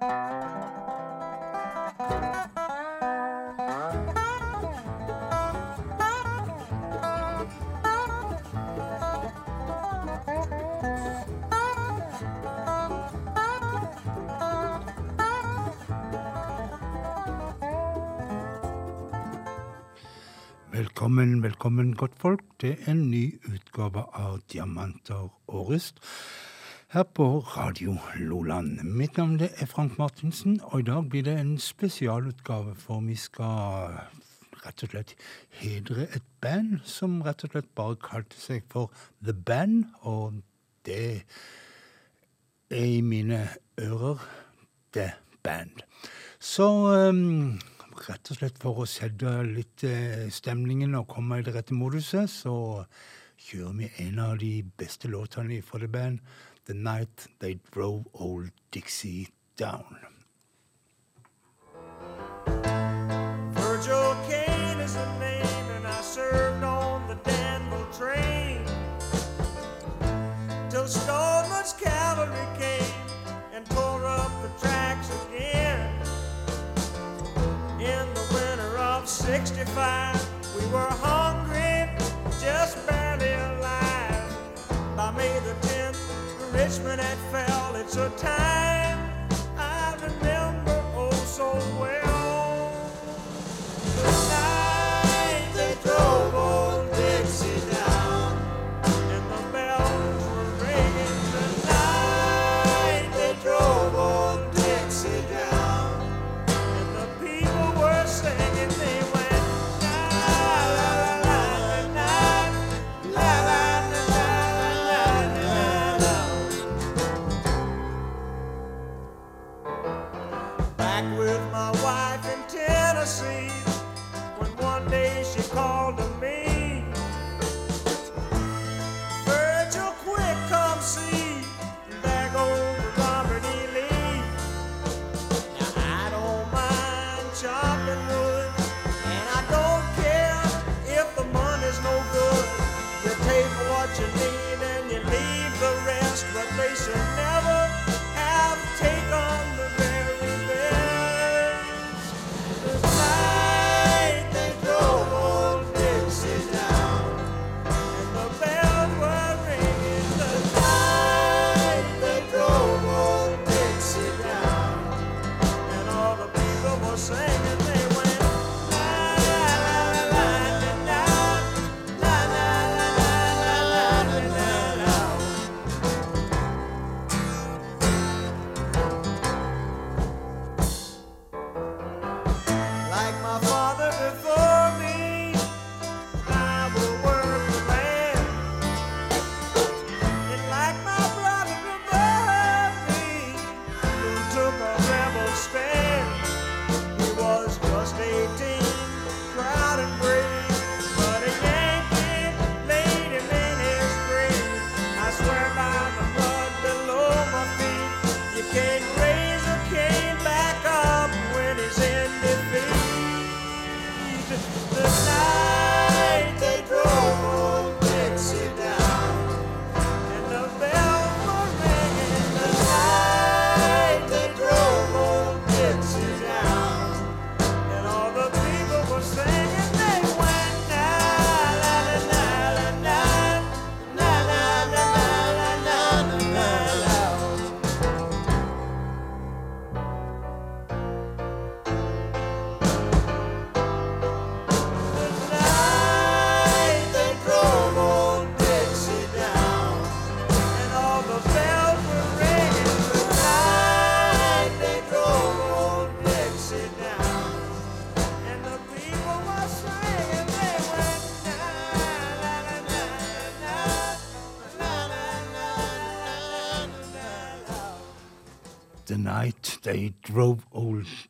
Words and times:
Velkommen, 0.00 0.16
velkommen, 21.42 21.96
godtfolk, 21.96 22.40
til 22.60 22.76
en 22.88 23.10
ny 23.10 23.36
utgave 23.44 24.06
av 24.16 24.40
Diamanter 24.48 25.28
og 25.48 25.68
rust 25.68 26.00
her 26.90 27.02
på 27.02 27.38
Radio 27.38 27.96
Loland. 28.18 28.82
Mitt 28.84 29.16
navn 29.16 29.40
er 29.40 29.66
Frank 29.66 29.98
Martinsen, 29.98 30.60
og 30.62 30.80
i 30.80 30.82
dag 30.82 31.08
blir 31.08 31.22
det 31.22 31.36
en 31.38 31.58
spesialutgave, 31.58 32.74
for 32.74 32.98
vi 33.06 33.14
skal 33.14 33.94
rett 34.64 34.82
og 34.82 34.90
slett 34.90 35.12
hedre 35.60 36.08
et 36.10 36.26
band 36.42 36.80
som 36.82 37.20
rett 37.22 37.44
og 37.46 37.54
slett 37.54 37.70
bare 37.78 37.94
kalte 38.02 38.40
seg 38.42 38.66
for 38.72 38.90
The 39.22 39.32
Band, 39.32 39.84
og 40.02 40.42
det 40.86 41.22
er 42.74 42.90
i 42.90 43.00
mine 43.06 43.44
ører 43.78 44.26
The 44.90 45.12
Band. 45.46 45.86
Så 46.42 46.66
um, 46.90 47.60
rett 48.08 48.34
og 48.34 48.42
slett 48.42 48.58
for 48.58 48.82
å 48.82 48.90
sette 48.90 49.38
litt 49.46 49.86
eh, 49.86 50.26
stemningen 50.26 50.98
og 50.98 51.06
komme 51.14 51.38
i 51.38 51.46
det 51.46 51.54
rette 51.54 51.76
moduset, 51.76 52.26
så 52.26 52.82
kjører 53.40 53.78
vi 53.78 53.94
en 54.08 54.18
av 54.26 54.38
de 54.42 54.56
beste 54.78 55.08
låtene 55.08 55.62
fra 55.62 55.78
The 55.78 55.88
Band, 55.88 56.18
'The 56.70 56.76
Night 56.76 57.26
They 57.40 57.58
Drove 57.72 58.06
Old 58.14 58.52
Dixie 58.70 59.30
Down'. 59.56 59.96
Virgil 62.46 64.14
Kane 64.28 64.78
is 64.78 64.94
the 64.94 65.18
name, 65.18 65.66
and 65.74 65.84
I 65.84 66.00
served 66.00 66.62
on 66.62 67.08
the 67.08 67.16
Danville 67.28 67.90
train 67.92 68.64
till 70.70 70.86
Stoneman's 70.86 71.72
cavalry 71.72 72.46
came 72.56 72.94
and 73.52 73.66
tore 73.70 74.06
up 74.06 74.30
the 74.40 74.50
tracks 74.64 75.10
again. 75.26 75.90
In 77.80 78.06
the 78.14 78.26
winter 78.32 78.78
of 78.78 79.08
65, 79.08 80.24
we 80.54 80.64
were 80.66 80.86
hungry, 81.02 81.90
just 82.40 82.86
barely 82.86 83.32
alive. 83.32 83.90
By 84.96 85.10
10th, 85.12 85.39
Richmond 86.90 87.08
had 87.08 87.46
fell. 87.46 87.76
It's 87.76 87.96
a 87.96 88.10
time 88.16 88.89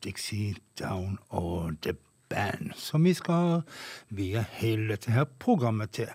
Dixie 0.03 0.55
Down 0.79 1.19
og 1.29 1.77
The 1.85 1.95
Band, 2.31 2.73
som 2.79 3.03
vi 3.03 3.13
skal 3.13 3.61
vie 4.09 4.43
hele 4.61 4.93
dette 4.93 5.11
her 5.11 5.27
programmet 5.39 5.91
til. 5.97 6.11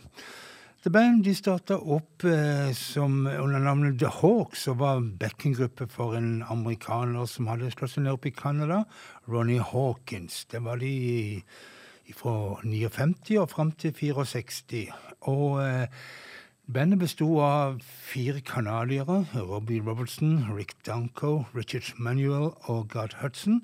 The 0.87 0.93
Band 0.95 1.25
de 1.27 1.33
starta 1.35 1.81
opp 1.81 2.25
eh, 2.31 2.71
som 2.79 3.25
under 3.27 3.59
navnet 3.59 3.97
The 3.99 4.11
Hawks 4.21 4.69
og 4.71 4.79
var 4.85 5.01
backinggruppe 5.19 5.89
for 5.91 6.15
en 6.15 6.45
amerikaner 6.47 7.27
som 7.27 7.49
hadde 7.51 7.73
slått 7.75 7.97
seg 7.97 8.05
ned 8.05 8.15
oppe 8.15 8.31
i 8.31 8.37
Canada, 8.37 8.85
Ronny 9.27 9.59
Hawkins. 9.59 10.45
Det 10.47 10.63
var 10.63 10.79
de 10.79 11.43
fra 12.15 12.37
59 12.63 13.35
og 13.43 13.51
fram 13.51 13.73
til 13.75 13.97
64. 13.99 14.87
Og 15.27 15.59
eh, 15.65 16.07
Bandet 16.67 16.99
besto 16.99 17.29
av 17.39 17.77
fire 17.81 18.41
canadiere, 18.41 19.25
Robbie 19.35 19.81
Robertson, 19.81 20.49
Rick 20.51 20.75
Danko, 20.87 21.45
Richard 21.55 21.93
Manuel 21.97 22.51
og 22.67 22.89
Gard 22.89 23.15
Hudson, 23.21 23.61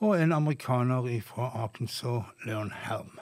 og 0.00 0.22
en 0.22 0.32
amerikaner 0.32 1.20
fra 1.20 1.50
Arkansas, 1.52 2.24
Leon 2.46 2.72
Helm. 2.72 3.20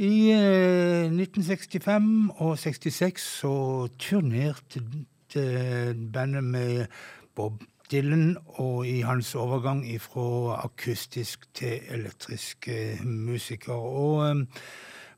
I 0.00 0.30
eh, 0.32 1.12
1965 1.12 2.30
og 2.38 2.56
66 2.58 3.20
så 3.20 3.52
turnerte 3.98 4.80
bandet 6.12 6.44
med 6.44 6.86
Bob 7.34 7.60
Dylan, 7.90 8.38
og 8.46 8.86
i 8.88 9.02
hans 9.04 9.34
overgang 9.34 9.84
fra 10.00 10.62
akustisk 10.64 11.44
til 11.54 11.84
elektrisk 11.88 12.68
eh, 12.68 13.04
musiker. 13.04 13.76
Og 13.76 14.30
eh, 14.30 14.46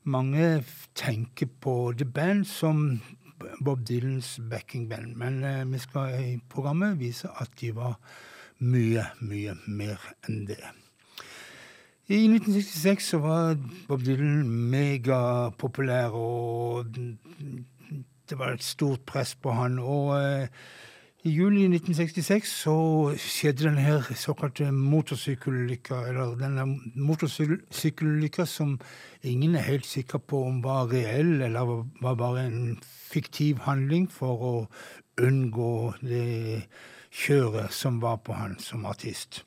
mange 0.05 0.63
tenker 0.95 1.49
på 1.61 1.93
The 1.97 2.05
Band 2.05 2.45
som 2.45 3.01
Bob 3.61 3.81
Dylans 3.87 4.39
backingband, 4.49 5.15
men 5.17 5.43
eh, 5.43 5.65
vi 5.71 5.79
skal 5.81 6.15
i 6.21 6.39
programmet 6.49 6.99
vise 6.99 7.29
at 7.41 7.51
de 7.59 7.73
var 7.75 7.97
mye, 8.59 9.03
mye 9.21 9.55
mer 9.67 10.01
enn 10.27 10.45
det. 10.47 10.61
I 12.07 12.21
1966 12.29 13.09
så 13.09 13.19
var 13.23 13.55
Bob 13.87 14.05
Dylan 14.05 14.45
megapopulær, 14.71 16.13
og 16.13 16.85
det 18.29 18.37
var 18.37 18.53
et 18.53 18.63
stort 18.63 19.01
press 19.09 19.35
på 19.35 19.51
han. 19.57 19.79
og 19.79 20.13
eh, 20.21 20.47
i 21.25 21.31
juli 21.33 21.63
1966 21.65 22.51
så 22.53 22.73
skjedde 23.17 23.65
denne 23.65 23.95
såkalte 24.13 24.67
motorsykkelulykka, 24.69 26.03
eller 26.11 26.35
denne 26.37 26.65
motorsykkelulykka 27.01 28.45
som 28.45 28.75
ingen 29.25 29.55
er 29.57 29.65
helt 29.65 29.87
sikker 29.89 30.21
på 30.21 30.43
om 30.45 30.59
var 30.61 30.91
reell, 30.91 31.39
eller 31.41 31.81
var 32.01 32.19
bare 32.19 32.43
en 32.45 32.77
fiktiv 32.83 33.63
handling 33.65 34.05
for 34.11 34.45
å 34.45 34.53
unngå 35.17 35.95
det 36.05 36.67
kjøret 37.09 37.73
som 37.73 37.97
var 38.03 38.21
på 38.21 38.37
han 38.37 38.59
som 38.61 38.85
artist. 38.85 39.41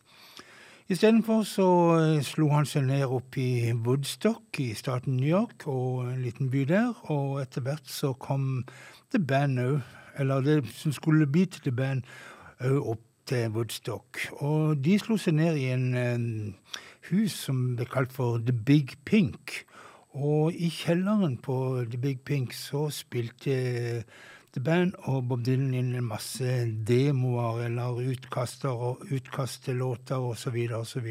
Istedenfor 0.91 1.45
så 1.47 1.69
eh, 2.01 2.25
slo 2.27 2.49
han 2.57 2.67
seg 2.67 2.89
ned 2.89 3.05
opp 3.07 3.39
i 3.39 3.71
Woodstock 3.85 4.59
i 4.65 4.73
staten 4.75 5.21
New 5.21 5.31
York, 5.31 5.69
og 5.71 6.09
en 6.09 6.27
liten 6.27 6.51
by 6.51 6.65
der, 6.73 6.91
og 7.13 7.39
etter 7.45 7.63
hvert 7.63 7.87
så 7.87 8.17
kom 8.19 8.65
The 9.13 9.23
Band 9.23 9.63
òg 9.63 9.95
eller 10.19 10.45
det 10.45 10.59
som 10.75 10.93
skulle 10.93 11.27
bli 11.27 11.47
til 11.47 11.73
Band, 11.73 12.03
opp 12.61 13.05
til 13.29 13.51
Woodstock. 13.53 14.23
Og 14.41 14.79
de 14.85 14.97
slo 14.99 15.19
seg 15.21 15.37
ned 15.39 15.59
i 15.61 15.69
en, 15.75 16.55
hus 17.09 17.37
som 17.47 17.77
ble 17.77 17.87
kalt 17.89 18.13
for 18.13 18.41
The 18.45 18.53
Big 18.53 18.97
Pink. 19.09 19.63
Og 20.19 20.57
i 20.57 20.71
kjelleren 20.73 21.37
på 21.45 21.85
The 21.89 22.01
Big 22.01 22.21
Pink 22.27 22.57
så 22.57 22.89
spilte 22.93 23.55
The 24.53 24.63
Band 24.65 24.97
og 25.07 25.29
Bob 25.29 25.45
Dylan 25.45 25.75
inn 25.77 25.93
en 25.97 26.09
masse 26.09 26.53
demoer 26.89 27.67
eller 27.67 28.01
utkaster 28.13 28.73
og 28.73 29.05
utkastelåter 29.13 30.25
osv. 30.25 30.57
osv. 30.81 31.09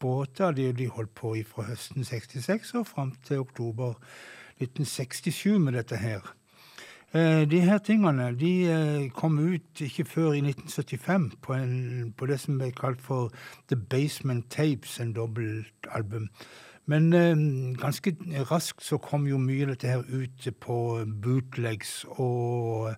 Båter 0.00 0.54
de, 0.54 0.70
de 0.72 0.86
holdt 0.88 1.14
på 1.18 1.34
fra 1.50 1.66
høsten 1.68 2.06
66 2.06 2.74
og 2.78 2.86
fram 2.86 3.12
til 3.26 3.42
oktober 3.42 3.98
1967 4.62 5.58
med 5.58 5.74
dette 5.78 5.98
her. 5.98 6.22
Eh, 7.14 7.50
de 7.50 7.60
her 7.60 7.78
tingene 7.78 8.32
de 8.34 8.48
eh, 8.66 9.10
kom 9.14 9.36
ut 9.38 9.80
ikke 9.80 10.04
før 10.04 10.32
i 10.34 10.40
1975 10.42 11.28
på, 11.42 11.54
en, 11.54 12.08
på 12.18 12.26
det 12.26 12.40
som 12.42 12.56
ble 12.58 12.72
kalt 12.74 12.98
for 13.00 13.30
The 13.70 13.76
Basement 13.78 14.48
Tapes, 14.50 14.96
en 15.00 15.12
dobbeltalbum. 15.14 16.26
Men 16.90 17.12
eh, 17.14 17.44
ganske 17.78 18.16
raskt 18.50 18.82
så 18.82 18.98
kom 18.98 19.28
jo 19.30 19.38
mye 19.38 19.62
av 19.62 19.76
dette 19.76 19.92
her 19.92 20.02
ut 20.10 20.48
på 20.58 20.80
bootlegs, 21.22 21.94
og 22.18 22.90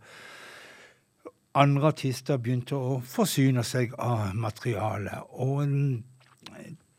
andre 1.53 1.93
artister 1.93 2.41
begynte 2.41 2.81
å 2.81 2.97
forsyne 3.05 3.65
seg 3.69 3.93
av 4.01 4.33
materialet. 4.33 5.29
Og 5.45 5.69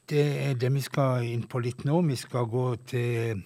det 0.09 0.29
er 0.45 0.53
det 0.53 0.69
vi 0.77 0.85
skal 0.85 1.25
inn 1.25 1.49
på 1.49 1.65
litt 1.65 1.81
nå. 1.85 2.03
Vi 2.05 2.21
skal 2.21 2.45
gå 2.45 2.69
til 2.93 3.41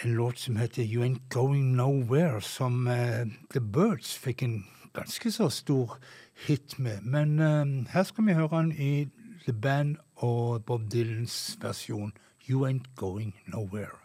en 0.00 0.14
låt 0.14 0.38
som 0.38 0.56
heter 0.56 0.82
You 0.82 1.04
Ain't 1.04 1.28
Going 1.28 1.76
Nowhere, 1.76 2.40
som 2.40 2.86
uh, 2.86 3.26
The 3.52 3.60
Birds 3.60 4.18
fikk 4.18 4.42
en 4.42 4.66
ganske 4.94 5.32
så 5.32 5.48
stor 5.50 5.98
hit 6.46 6.78
med. 6.78 7.02
Men 7.02 7.38
uh, 7.38 7.90
her 7.90 8.02
skal 8.02 8.26
vi 8.26 8.32
høre 8.32 8.74
i 8.74 9.08
The 9.44 9.52
Band 9.52 9.96
og 10.16 10.64
Bob 10.64 10.92
Dylans 10.92 11.58
versjon 11.60 12.12
You 12.48 12.66
Ain't 12.66 12.94
Going 12.96 13.34
Nowhere. 13.46 13.98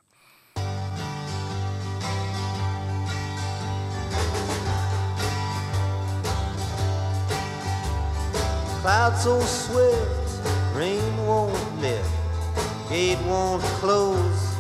Clouds 8.82 9.24
so 9.24 9.40
swift, 9.42 10.44
rain 10.76 11.18
won't 11.28 11.82
lift, 11.82 12.12
gate 12.90 13.18
won't 13.26 13.64
close, 13.80 14.54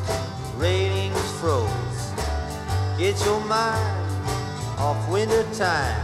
ratings 0.57 1.22
froze. 1.43 2.03
Get 2.97 3.19
your 3.25 3.41
mind 3.41 4.79
off 4.79 5.09
winter 5.09 5.43
time. 5.51 5.99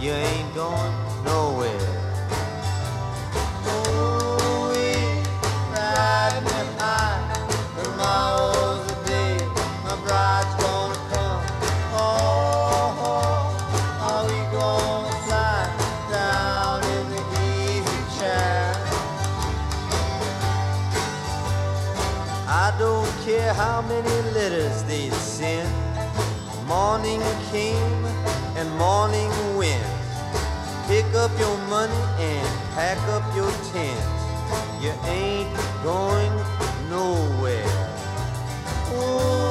You 0.00 0.10
ain't 0.10 0.52
going 0.52 0.94
nowhere. 1.24 1.88
Oh, 3.70 4.72
we 4.72 4.88
riding 5.72 6.70
high. 6.82 7.22
Tomorrow's 7.78 8.54
the 8.54 8.55
how 23.54 23.82
many 23.82 24.08
letters 24.32 24.82
they 24.84 25.10
sent. 25.10 25.68
Morning 26.66 27.22
came 27.50 28.04
and 28.56 28.68
morning 28.76 29.30
went. 29.56 29.86
Pick 30.88 31.06
up 31.14 31.30
your 31.38 31.56
money 31.68 32.02
and 32.18 32.48
pack 32.74 32.98
up 33.08 33.24
your 33.36 33.50
tent. 33.72 34.04
You 34.80 34.92
ain't 35.04 35.54
going 35.82 36.32
nowhere. 36.90 37.66
Ooh, 38.92 39.45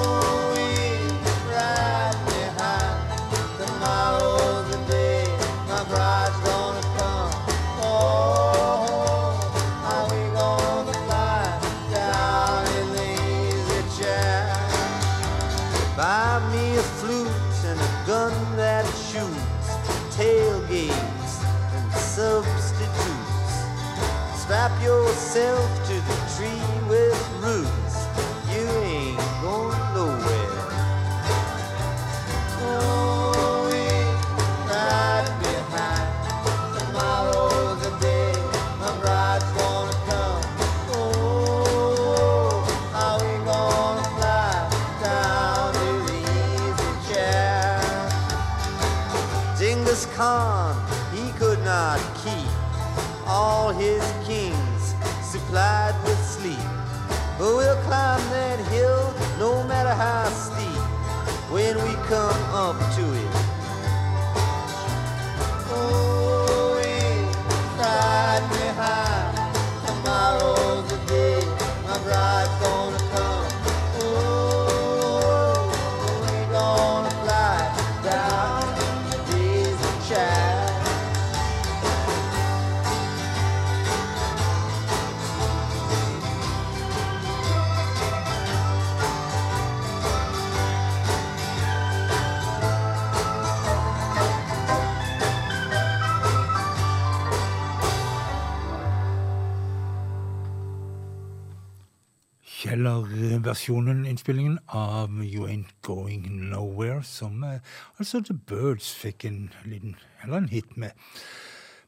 versjonen, 103.56 104.06
innspillingen 104.06 104.60
av 104.68 105.10
You 105.24 105.48
Ain't 105.48 105.72
Going 105.82 106.28
Nowhere, 106.52 107.04
som 107.08 107.44
eh, 107.44 107.64
altså 108.00 108.20
The 108.22 108.36
Birds 108.36 108.92
fikk 109.00 109.26
en 109.30 109.50
liten, 109.66 109.96
eller 110.24 110.44
en 110.44 110.50
hit 110.52 110.76
med. 110.78 110.92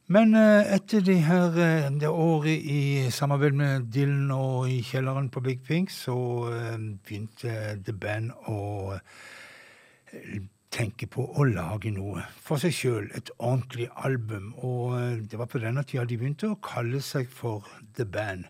Men 0.08 0.32
eh, 0.40 0.70
etter 0.78 1.04
de 1.04 1.18
her, 1.26 1.58
eh, 1.60 1.90
det 2.00 2.08
året 2.08 2.64
i 2.64 3.10
samarbeid 3.12 3.58
med 3.60 3.90
Dylan 3.92 4.32
og 4.32 4.70
i 4.72 4.80
kjelleren 4.80 5.28
på 5.30 5.44
Big 5.44 5.66
Pink, 5.68 5.92
så 5.92 6.16
eh, 6.54 6.78
begynte 7.04 7.76
The 7.84 7.92
Band 7.92 8.32
å 8.48 8.96
eh, 8.96 10.40
tenke 10.72 11.12
på 11.12 11.28
å 11.28 11.50
lage 11.52 11.92
noe 11.92 12.24
for 12.40 12.64
seg 12.64 12.76
sjøl, 12.80 13.12
et 13.12 13.34
ordentlig 13.38 13.90
album. 14.08 14.54
Og 14.64 15.28
det 15.28 15.40
var 15.40 15.52
på 15.52 15.60
denne 15.60 15.84
tida 15.84 16.08
de 16.08 16.20
begynte 16.22 16.54
å 16.54 16.62
kalle 16.64 17.04
seg 17.04 17.28
for 17.28 17.68
The 18.00 18.08
Band. 18.08 18.48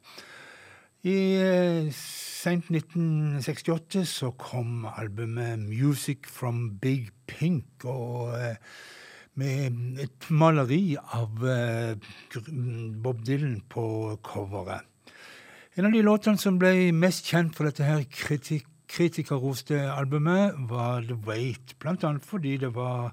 I 1.08 1.18
eh, 1.40 1.88
sent 1.94 2.68
1968 2.74 4.04
så 4.10 4.32
kom 4.36 4.86
albumet 4.90 5.60
Music 5.60 6.28
from 6.28 6.80
Big 6.82 7.12
Pink, 7.28 7.86
og 7.86 8.34
eh, 8.36 8.58
med 9.40 10.02
et 10.04 10.28
maleri 10.30 10.98
av 11.16 11.46
eh, 11.48 11.94
Bob 13.04 13.22
Dylan 13.26 13.62
på 13.70 14.18
coveret. 14.26 14.84
En 15.78 15.88
av 15.88 15.94
de 15.94 16.02
låtene 16.04 16.42
som 16.42 16.58
ble 16.60 16.92
mest 16.92 17.30
kjent 17.30 17.56
for 17.56 17.70
dette 17.70 17.86
her 17.86 18.04
kritik 18.12 18.68
kritikerroste 18.88 19.82
albumet, 19.92 20.56
var 20.70 21.02
The 21.04 21.18
Wait, 21.28 21.76
annet 21.84 22.24
fordi 22.24 22.58
det 22.58 22.70
var 22.76 23.12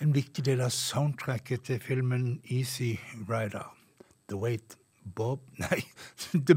en 0.00 0.14
viktig 0.14 0.44
del 0.46 0.62
av 0.64 0.72
soundtracket 0.72 1.66
til 1.68 1.80
filmen 1.80 2.40
Easy 2.44 2.96
Rider. 3.28 3.68
The 4.28 4.36
Wait, 4.40 4.78
Bob 5.04 5.40
Nei, 5.60 5.84
The 6.32 6.56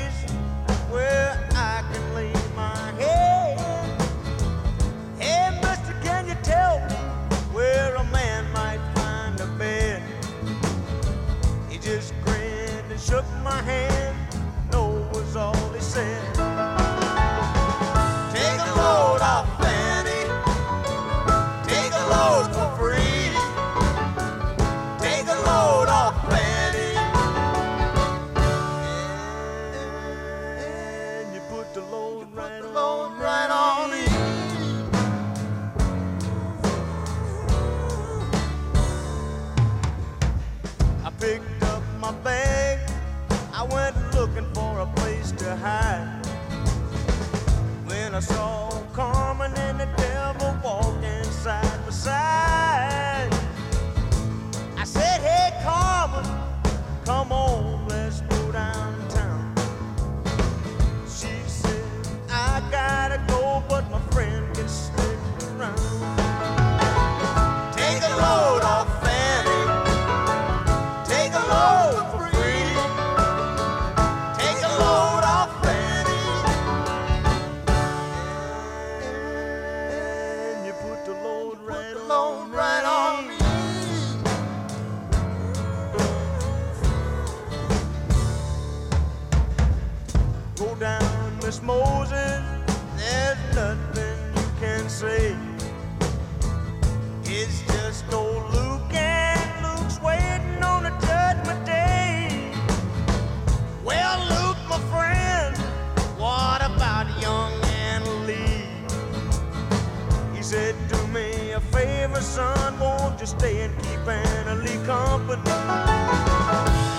favor, 112.21 112.23
son, 112.23 112.79
won't 112.79 113.19
you 113.19 113.25
stay 113.25 113.61
and 113.61 113.77
keep 113.79 114.07
Anna 114.07 114.55
Lee 114.55 114.85
company? 114.85 115.41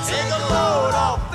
Take 0.07 0.31
a 0.31 0.41
load 0.51 0.95
off, 0.95 1.32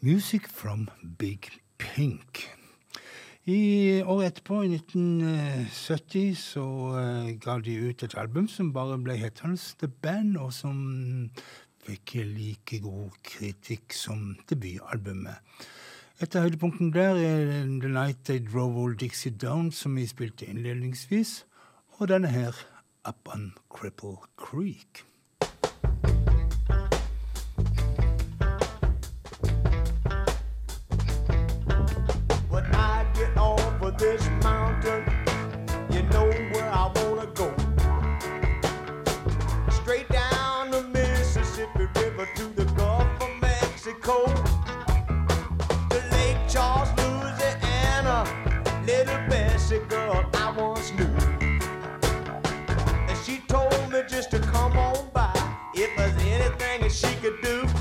'Music 0.00 0.46
from 0.46 0.88
Big 1.18 1.40
Pink'. 1.78 2.48
I 3.44 4.02
Året 4.02 4.26
etterpå, 4.26 4.62
i 4.62 4.74
1970, 4.74 6.34
så 6.34 6.62
uh, 6.62 7.30
ga 7.40 7.56
de 7.58 7.74
ut 7.88 8.02
et 8.02 8.14
album 8.14 8.46
som 8.48 8.72
bare 8.72 8.98
ble 9.02 9.16
hetende 9.18 9.58
The 9.80 9.88
Band, 9.88 10.36
og 10.36 10.52
som 10.52 11.30
fikk 11.82 12.14
like 12.14 12.78
god 12.84 13.10
kritikk 13.24 13.92
som 13.92 14.36
debutalbumet. 14.50 15.42
Et 16.22 16.36
av 16.36 16.46
høydepunktene 16.46 16.94
der 16.94 17.18
er 17.18 17.52
The 17.66 17.90
Night 17.90 18.22
They 18.24 18.38
Drove 18.38 18.78
Old 18.78 19.00
Dixie 19.02 19.34
Down, 19.34 19.72
som 19.72 19.96
vi 19.96 20.06
spilte 20.06 20.46
innledningsvis, 20.46 21.44
og 21.98 22.08
denne 22.14 22.30
her, 22.30 22.54
Up 23.08 23.34
on 23.34 23.54
Cripple 23.66 24.16
Creek. 24.36 25.08
she 56.88 57.14
could 57.16 57.40
do. 57.42 57.77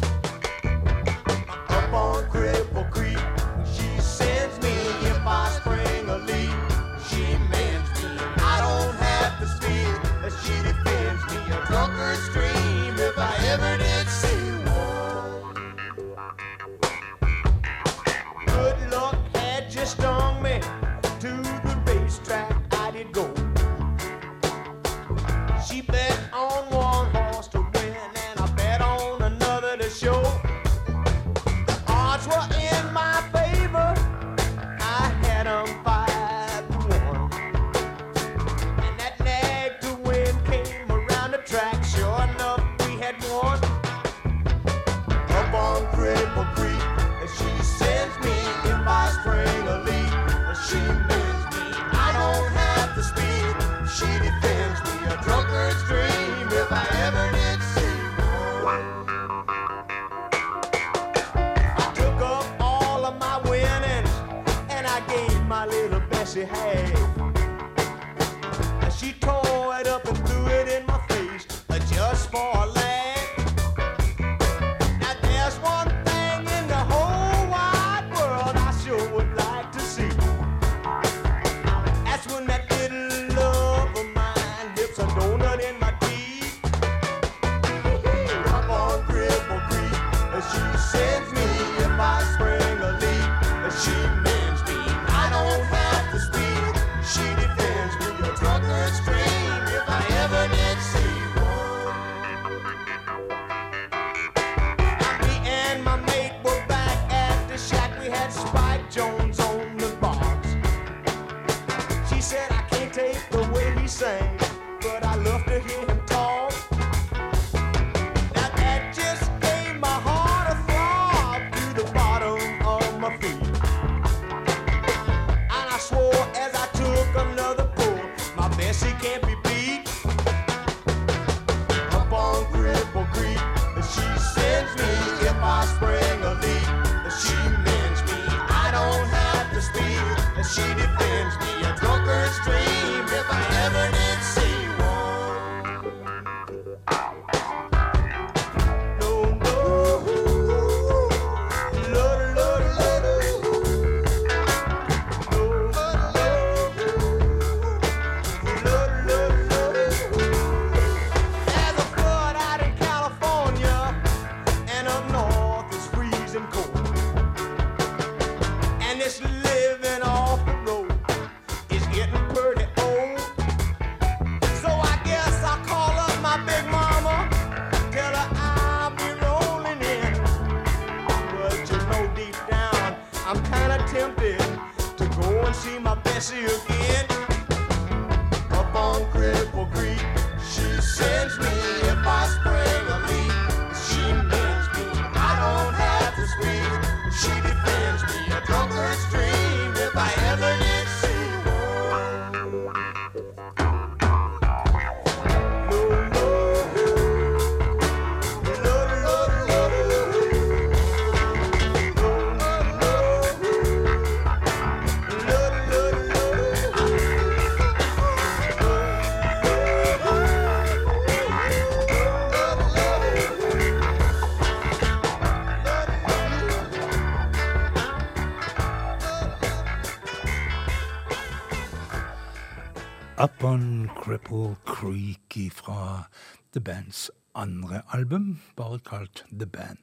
Cripple 233.98 234.55
Creek 234.66 235.38
fra 235.53 236.07
The 236.53 236.60
Bands 236.60 237.12
andre 237.36 237.81
album, 237.94 238.40
bare 238.55 238.79
kalt 238.79 239.25
The 239.31 239.46
Band. 239.46 239.77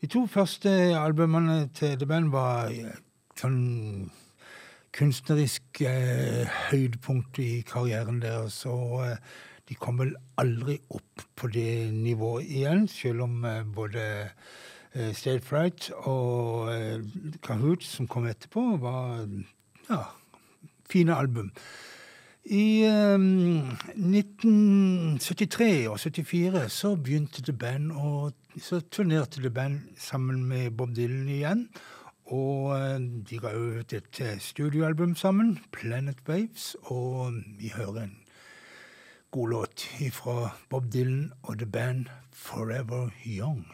De 0.00 0.06
to 0.06 0.26
første 0.26 0.70
albumene 0.96 1.68
til 1.74 1.98
The 1.98 2.06
Band 2.06 2.30
var 2.32 2.72
eh, 2.72 2.96
sånn 3.40 4.10
kunstnerisk 4.96 5.82
eh, 5.86 6.48
høydepunkt 6.70 7.38
i 7.42 7.60
karrieren 7.68 8.20
deres. 8.22 8.64
og 8.66 9.04
eh, 9.06 9.16
de 9.68 9.76
kom 9.78 10.00
vel 10.00 10.16
aldri 10.40 10.80
opp 10.90 11.22
på 11.38 11.48
det 11.54 11.92
nivået 11.94 12.48
igjen, 12.48 12.88
selv 12.88 13.28
om 13.28 13.44
eh, 13.44 13.62
både 13.64 14.02
eh, 14.94 15.12
State 15.14 15.44
Fright 15.46 15.92
og 16.00 16.72
eh, 16.74 17.04
Kahoot, 17.44 17.84
som 17.86 18.08
kom 18.10 18.26
etterpå, 18.26 18.66
var 18.82 19.28
ja, 19.88 20.02
fine 20.90 21.14
album. 21.16 21.52
I 22.50 22.82
um, 23.14 23.60
1973 23.94 25.86
og 25.88 26.00
74 26.00 26.72
så 26.72 26.96
begynte 26.96 27.42
The 27.42 27.52
Band 27.52 27.92
og 27.92 28.32
så 28.58 28.80
turnerte 28.80 29.40
The 29.40 29.50
Band 29.50 29.80
sammen 29.98 30.44
med 30.44 30.70
Bob 30.70 30.96
Dylan 30.96 31.28
igjen. 31.28 31.68
Og 32.26 32.74
eh, 32.74 33.00
de 33.30 33.38
ga 33.38 33.54
ut 33.54 33.92
et 33.92 34.20
eh, 34.20 34.38
studioalbum 34.38 35.14
sammen, 35.16 35.58
Planet 35.72 36.16
Waves, 36.28 36.76
og 36.82 37.32
vi 37.58 37.72
hører 37.74 38.02
en 38.02 38.18
god 39.30 39.48
låt 39.48 39.86
fra 40.12 40.50
Bob 40.70 40.92
Dylan 40.92 41.32
og 41.42 41.58
The 41.58 41.66
Band, 41.66 42.06
Forever 42.32 43.10
Young. 43.26 43.66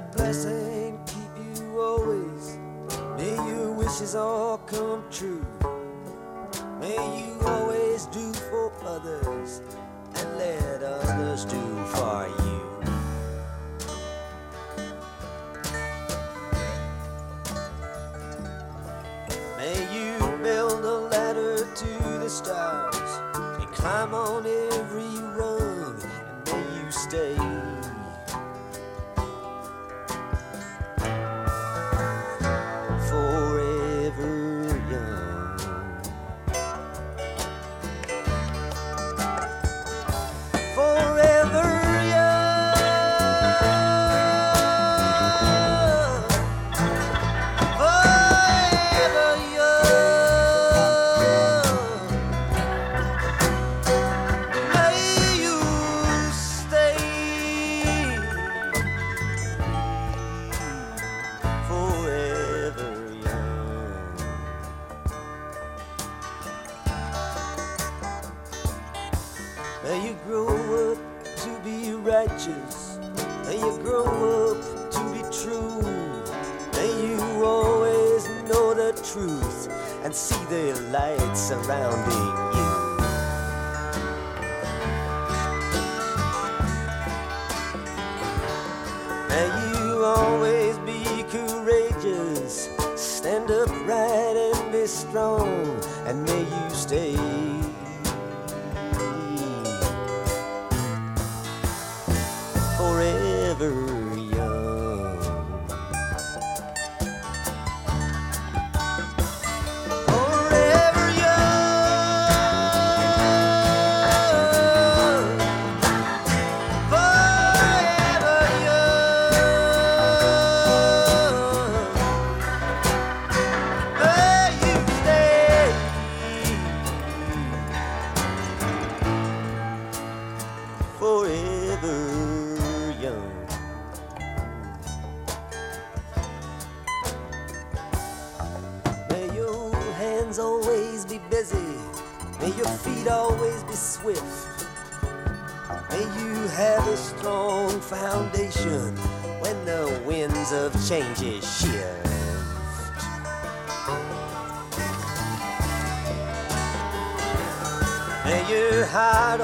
God 0.00 0.16
bless 0.16 0.44
and 0.46 0.98
keep 1.06 1.60
you 1.60 1.80
always. 1.80 2.58
May 3.16 3.34
your 3.34 3.72
wishes 3.72 4.14
all 4.14 4.58
come 4.58 5.04
true. 5.10 5.59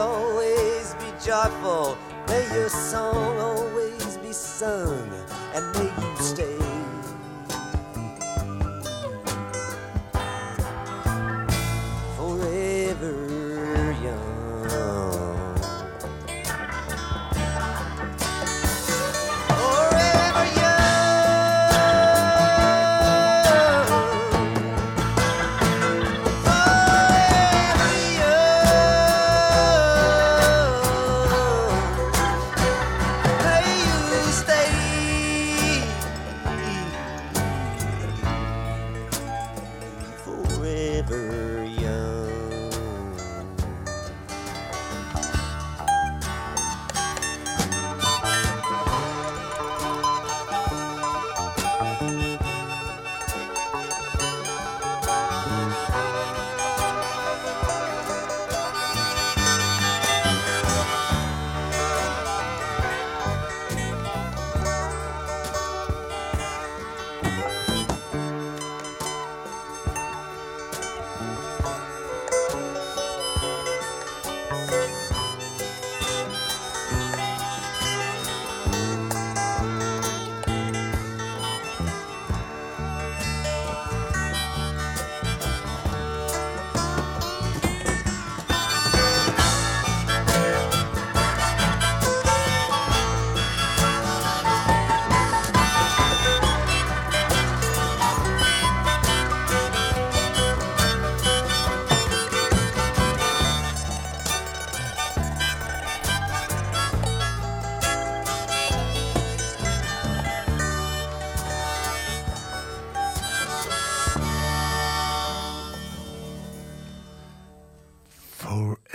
Always 0.07 0.95
be 0.95 1.11
joyful. 1.25 1.99
May 2.29 2.45
your 2.55 2.69
song 2.69 3.39
always 3.39 4.17
be 4.19 4.33
sung. 4.33 5.11
And 5.55 5.65
may 5.75 5.91
you 6.03 6.17
stay. 6.23 6.56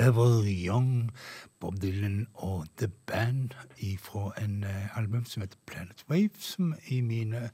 Forever 0.02 0.42
Young, 0.46 1.12
Bob 1.60 1.82
Dylan 1.82 2.28
og 2.34 2.66
The 2.78 2.88
Band 2.88 3.50
fra 4.00 4.32
en 4.44 4.64
uh, 4.64 4.98
album 4.98 5.26
som 5.26 5.42
heter 5.42 5.58
Planet 5.66 6.06
Wave, 6.10 6.30
som 6.40 6.74
i 6.88 7.02
mine, 7.02 7.50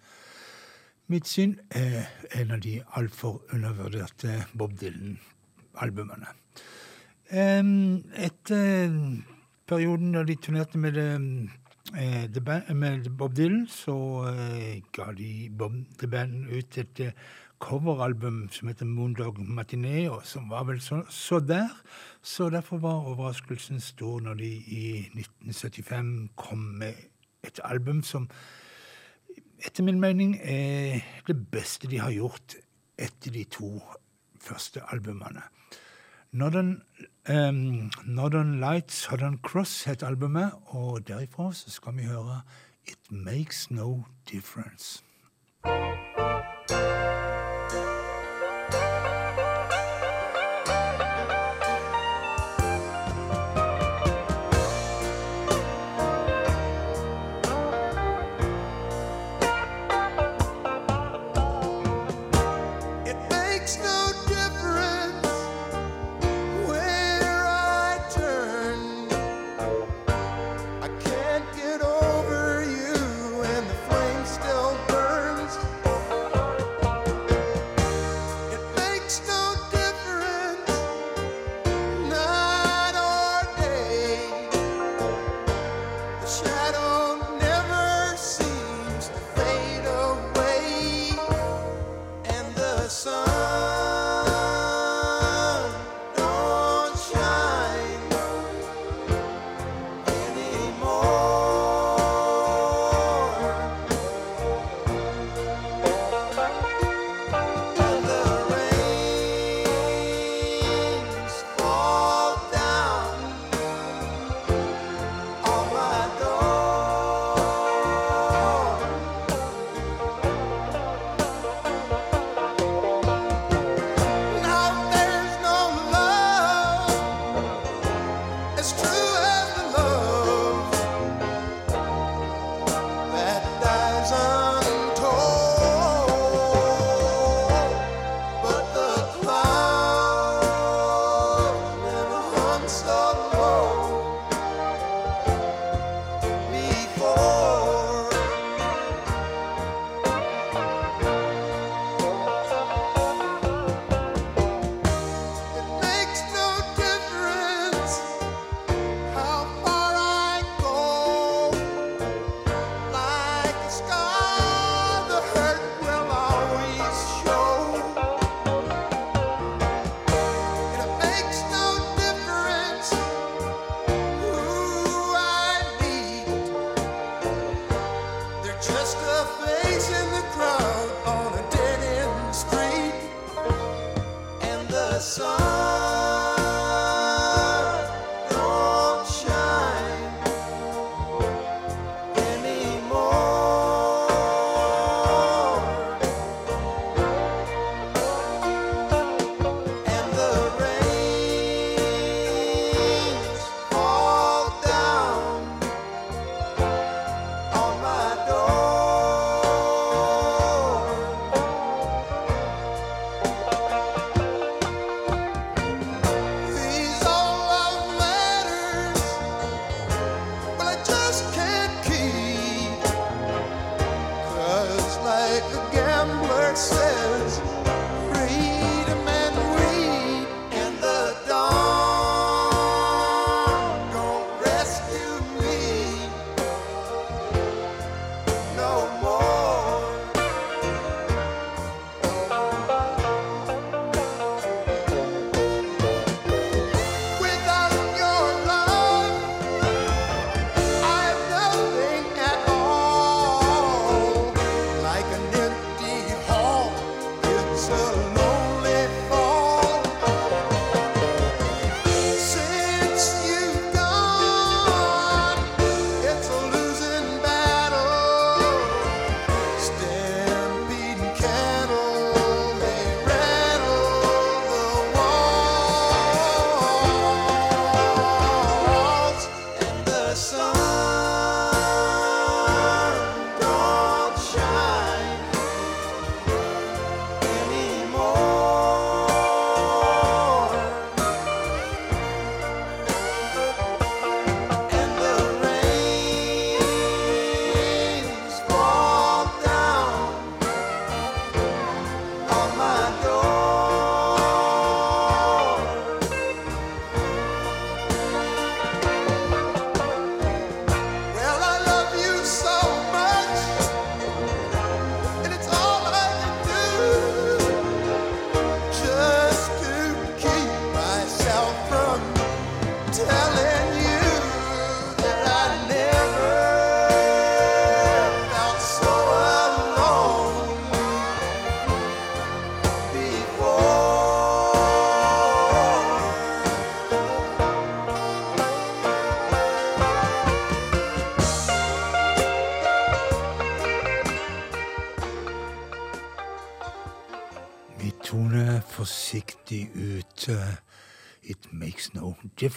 mitt 1.08 1.28
syn 1.28 1.58
er 1.76 2.06
en 2.32 2.54
av 2.56 2.62
de 2.64 2.78
altfor 2.96 3.42
undervurderte 3.52 4.46
Bob 4.56 4.78
Dylan-albumene. 4.80 6.32
Um, 7.36 8.06
etter 8.16 8.96
perioden 9.68 10.16
da 10.16 10.24
de 10.24 10.36
turnerte 10.40 10.80
med, 10.80 10.96
det, 10.96 11.50
eh, 12.00 12.30
The 12.32 12.42
Band, 12.42 12.74
med 12.74 13.10
Bob 13.10 13.36
Dylan, 13.36 13.68
så 13.68 13.98
uh, 14.24 14.80
ga 14.96 15.12
de 15.12 15.50
Bob 15.52 15.76
The 16.00 16.08
Band 16.08 16.48
ut 16.48 16.78
et 16.78 17.04
eh, 17.10 17.12
coveralbum 17.60 18.48
som 18.52 18.68
heter 18.68 18.86
Moondog 18.86 19.40
Matinee, 19.40 20.12
og 20.12 20.26
som 20.26 20.50
var 20.50 20.64
vel 20.70 20.82
så, 20.82 21.02
så 21.10 21.40
der. 21.40 21.70
Så 22.22 22.50
derfor 22.50 22.78
var 22.78 23.08
overraskelsen 23.08 23.80
stor 23.80 24.20
når 24.20 24.34
de 24.34 24.52
i 24.56 24.86
1975 25.00 26.30
kom 26.36 26.58
med 26.58 26.94
et 27.44 27.60
album 27.64 28.04
som 28.04 28.30
etter 29.66 29.84
min 29.84 30.00
mening 30.00 30.38
er 30.42 31.02
det 31.28 31.38
beste 31.52 31.90
de 31.90 32.00
har 32.00 32.14
gjort 32.14 32.56
etter 32.98 33.34
de 33.34 33.44
to 33.44 33.82
første 34.42 34.82
albumene. 34.92 35.42
Northern, 36.32 36.84
um, 37.30 37.90
Northern 38.06 38.60
Lights, 38.60 38.94
Southern 38.94 39.40
Cross 39.44 39.84
het 39.84 40.04
albumet, 40.04 40.52
og 40.66 41.08
derifra 41.08 41.54
så 41.54 41.72
skal 41.72 41.98
vi 41.98 42.04
høre 42.04 42.42
It 42.88 43.12
Makes 43.12 43.72
No 43.72 44.04
Difference. 44.30 45.04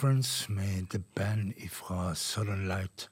No 0.01 0.07
Difference 0.07 0.51
med 0.51 0.89
The 0.89 0.99
Band 1.15 1.53
fra 1.69 2.15
Southern 2.15 2.67
Light 2.67 3.09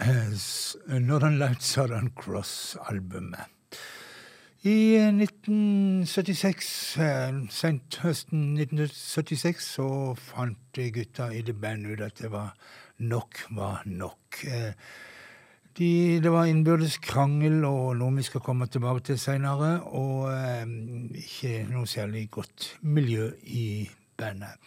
eh, 0.00 1.00
Northern 1.00 1.38
Light 1.38 1.62
Southern 1.62 2.10
Cross-albumet. 2.16 3.48
I 4.62 4.96
eh, 4.96 5.08
1976, 5.08 6.98
eh, 6.98 7.32
sent 7.50 7.96
høsten 8.02 8.58
1976, 8.58 9.70
så 9.78 10.14
fant 10.20 10.82
gutta 10.92 11.30
i 11.32 11.40
The 11.42 11.52
Band 11.54 11.86
ut 11.86 12.04
at 12.04 12.20
det 12.20 12.30
var 12.32 12.52
nok 12.98 13.40
var 13.50 13.82
nok. 13.86 14.44
Eh, 14.44 14.72
De, 15.78 16.20
det 16.20 16.30
var 16.30 16.44
innbyrdes 16.50 16.98
krangel 16.98 17.64
og 17.64 17.96
noe 17.96 18.12
vi 18.18 18.22
skal 18.26 18.42
komme 18.44 18.66
tilbake 18.66 19.00
til 19.00 19.18
senere, 19.18 19.80
og 19.86 20.28
eh, 20.34 20.66
ikke 21.24 21.68
noe 21.70 21.86
særlig 21.88 22.28
godt 22.30 22.74
miljø 22.82 23.30
i 23.46 23.88
bandet. 24.18 24.58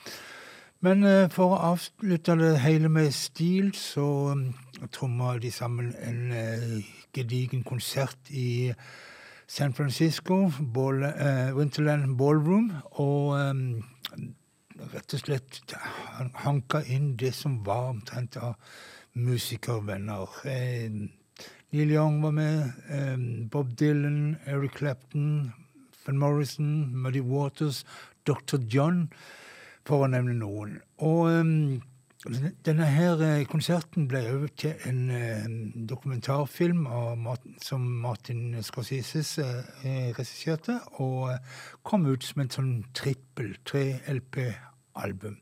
Men 0.83 1.03
eh, 1.07 1.29
for 1.31 1.53
å 1.55 1.61
avslutte 1.71 2.35
det 2.39 2.57
hele 2.63 2.89
med 2.91 3.13
stil, 3.15 3.71
så 3.77 4.03
um, 4.33 4.49
tromma 4.91 5.37
de 5.39 5.51
sammen 5.53 5.93
en 6.03 6.31
eh, 6.35 6.83
gedigen 7.15 7.63
konsert 7.63 8.31
i 8.35 8.73
San 9.47 9.71
Francisco, 9.77 10.49
Ball, 10.73 11.03
uh, 11.05 11.53
Winterland 11.55 12.17
Ballroom, 12.19 12.71
og 12.99 13.35
um, 13.37 13.83
rett 14.93 15.13
og 15.15 15.21
slett 15.21 15.75
han- 16.17 16.33
hanka 16.43 16.81
inn 16.91 17.13
det 17.19 17.31
som 17.37 17.59
var 17.63 17.91
omtrent 17.93 18.35
av 18.41 18.55
musikervenner. 19.13 20.27
Eh, 20.49 20.89
Neil 21.73 21.91
Young 21.95 22.19
var 22.21 22.31
med, 22.31 22.73
eh, 22.89 23.15
Bob 23.51 23.71
Dylan, 23.79 24.35
Eric 24.47 24.75
Clapton, 24.81 25.53
Van 26.05 26.17
Morrison, 26.19 26.91
Muddy 26.91 27.21
Waters, 27.21 27.85
Dr. 28.25 28.57
John, 28.67 29.07
for 29.87 30.05
å 30.05 30.11
nevne 30.11 30.35
noen. 30.37 30.77
Og 31.03 31.27
um, 31.31 31.81
denne 32.63 32.85
her 32.87 33.19
eh, 33.19 33.45
konserten 33.49 34.07
ble 34.07 34.21
òg 34.31 34.45
til 34.61 34.85
en 34.87 35.01
en 35.11 35.87
dokumentarfilm 35.89 36.85
av 36.87 37.17
Martin, 37.19 37.57
som 37.61 37.83
Martin 37.83 38.55
Scorsese 38.63 39.23
eh, 39.83 40.13
regisserte, 40.15 40.79
og 41.03 41.33
eh, 41.33 41.59
kom 41.83 42.07
ut 42.07 42.23
som 42.23 42.43
en 42.43 42.53
sånn 42.53 42.73
trippel, 42.95 43.57
tre 43.67 43.99
LP-album. 44.07 45.35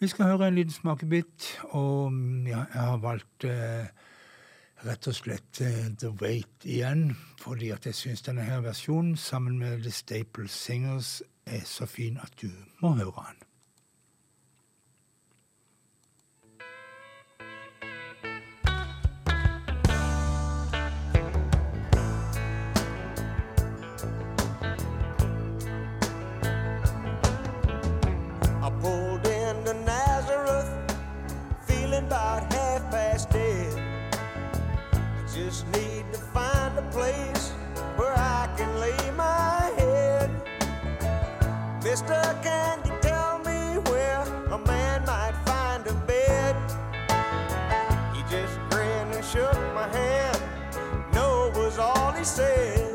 Vi 0.00 0.08
skal 0.08 0.32
høre 0.32 0.48
en 0.48 0.56
liten 0.56 0.74
smakebit, 0.74 1.50
og 1.76 2.08
mm, 2.12 2.46
ja, 2.48 2.64
jeg 2.72 2.86
har 2.88 3.04
valgt 3.04 3.44
eh, 3.46 3.92
rett 4.86 5.06
og 5.06 5.14
slett 5.14 5.60
eh, 5.60 5.92
The 6.00 6.10
Wait 6.22 6.64
igjen, 6.64 7.12
fordi 7.38 7.68
at 7.70 7.86
jeg 7.86 7.94
syns 8.00 8.24
denne 8.26 8.48
her 8.48 8.64
versjonen 8.64 9.16
sammen 9.20 9.60
med 9.60 9.84
The 9.84 9.92
Staple 9.92 10.48
Singers 10.48 11.20
er 11.52 11.64
så 11.64 11.86
fin 11.86 12.18
at 12.22 12.32
du 12.42 12.48
må 12.80 12.92
høre 12.92 13.24
den. 13.28 13.42
Just 35.36 35.66
need 35.68 36.04
to 36.12 36.18
find 36.18 36.78
a 36.78 36.82
place 36.92 37.52
where 37.96 38.12
I 38.14 38.48
can 38.56 38.80
lay 38.80 39.10
my. 39.16 39.61
Mister, 41.92 42.38
can 42.42 42.78
you 42.86 42.98
tell 43.02 43.38
me 43.40 43.76
where 43.90 44.22
a 44.50 44.58
man 44.66 45.04
might 45.04 45.34
find 45.44 45.86
a 45.86 45.92
bed? 46.06 46.56
He 48.14 48.22
just 48.34 48.58
grinned 48.70 49.14
and 49.14 49.22
shook 49.22 49.52
my 49.74 49.86
hand. 49.88 50.40
No 51.12 51.52
was 51.54 51.78
all 51.78 52.12
he 52.12 52.24
said. 52.24 52.91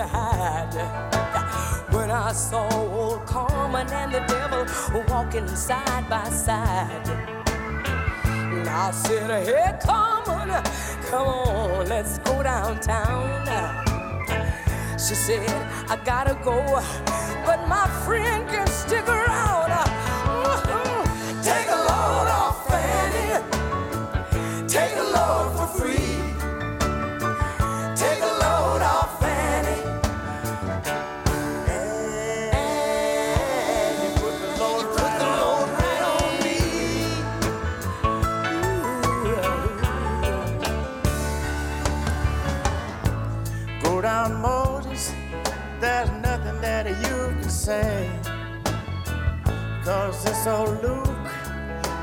To 0.00 0.06
hide. 0.06 1.92
When 1.92 2.10
I 2.10 2.32
saw 2.32 2.68
old 2.72 3.26
Carmen 3.26 3.86
and 3.92 4.12
the 4.12 4.20
devil 4.20 4.64
walking 5.08 5.46
side 5.48 6.08
by 6.08 6.24
side. 6.30 7.08
And 8.24 8.68
I 8.68 8.90
said, 8.92 9.30
Hey, 9.46 9.78
Carmen, 9.84 10.48
come 11.10 11.26
on, 11.28 11.88
let's 11.88 12.18
go 12.18 12.42
downtown. 12.42 13.46
She 14.92 15.14
said, 15.14 15.48
I 15.90 15.96
gotta 16.02 16.34
go, 16.42 16.56
but 17.44 17.68
my 17.68 17.86
friend 18.04 18.48
can 18.48 18.66
stick 18.68 19.06
around. 19.06 19.70
Take 21.42 21.68
a 21.68 21.80
load 21.90 22.28
off, 22.40 22.66
Fanny. 22.68 23.28
Take 24.66 24.96
a 24.96 25.06
load 25.16 25.48
for 25.56 25.66
free. 25.78 26.19
Down, 44.30 44.42
Moses. 44.42 45.12
There's 45.80 46.10
nothing 46.22 46.60
that 46.60 46.86
you 46.86 47.34
can 47.40 47.48
say. 47.48 48.10
Cause 49.84 50.24
it's 50.26 50.46
old 50.46 50.82
Luke, 50.82 51.08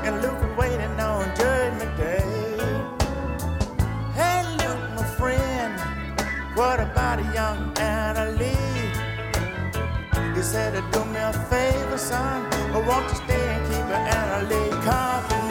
and 0.04 0.20
Luke 0.20 0.58
waiting 0.58 1.00
on 1.00 1.24
Judgment 1.36 1.96
Day. 1.96 2.20
Hey, 4.14 4.42
Luke, 4.60 4.90
my 4.96 5.04
friend, 5.16 5.80
what 6.56 6.80
about 6.80 7.20
a 7.20 7.34
young 7.34 7.72
Anna 7.78 8.30
Lee? 8.32 8.56
He 10.34 10.42
said, 10.42 10.74
Do 10.92 11.04
me 11.06 11.20
a 11.20 11.32
favor, 11.32 11.98
son, 11.98 12.46
I 12.52 12.78
want 12.86 13.08
to 13.08 13.14
stay 13.14 13.48
and 13.54 13.66
keep 13.66 13.86
Anna 14.16 14.48
Lee 14.48 14.70
company. 14.82 15.47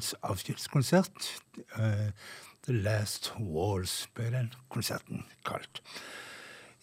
The 0.00 0.06
Bands 0.06 0.14
avskjedskonsert. 0.22 1.42
eh, 1.76 2.12
The 2.64 2.72
Last 2.72 3.32
Walls 3.38 4.08
ble 4.14 4.30
den 4.30 4.50
konserten 4.70 5.24
kalt. 5.44 5.82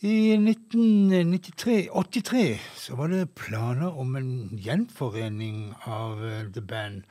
I 0.02 0.36
1983 0.38 1.90
83 1.90 2.60
så 2.76 2.96
var 2.96 3.10
det 3.10 3.34
planer 3.34 3.98
om 3.98 4.16
en 4.16 4.50
gjenforening 4.54 5.74
av 5.86 6.24
eh, 6.24 6.46
The 6.54 6.62
Band. 6.62 7.04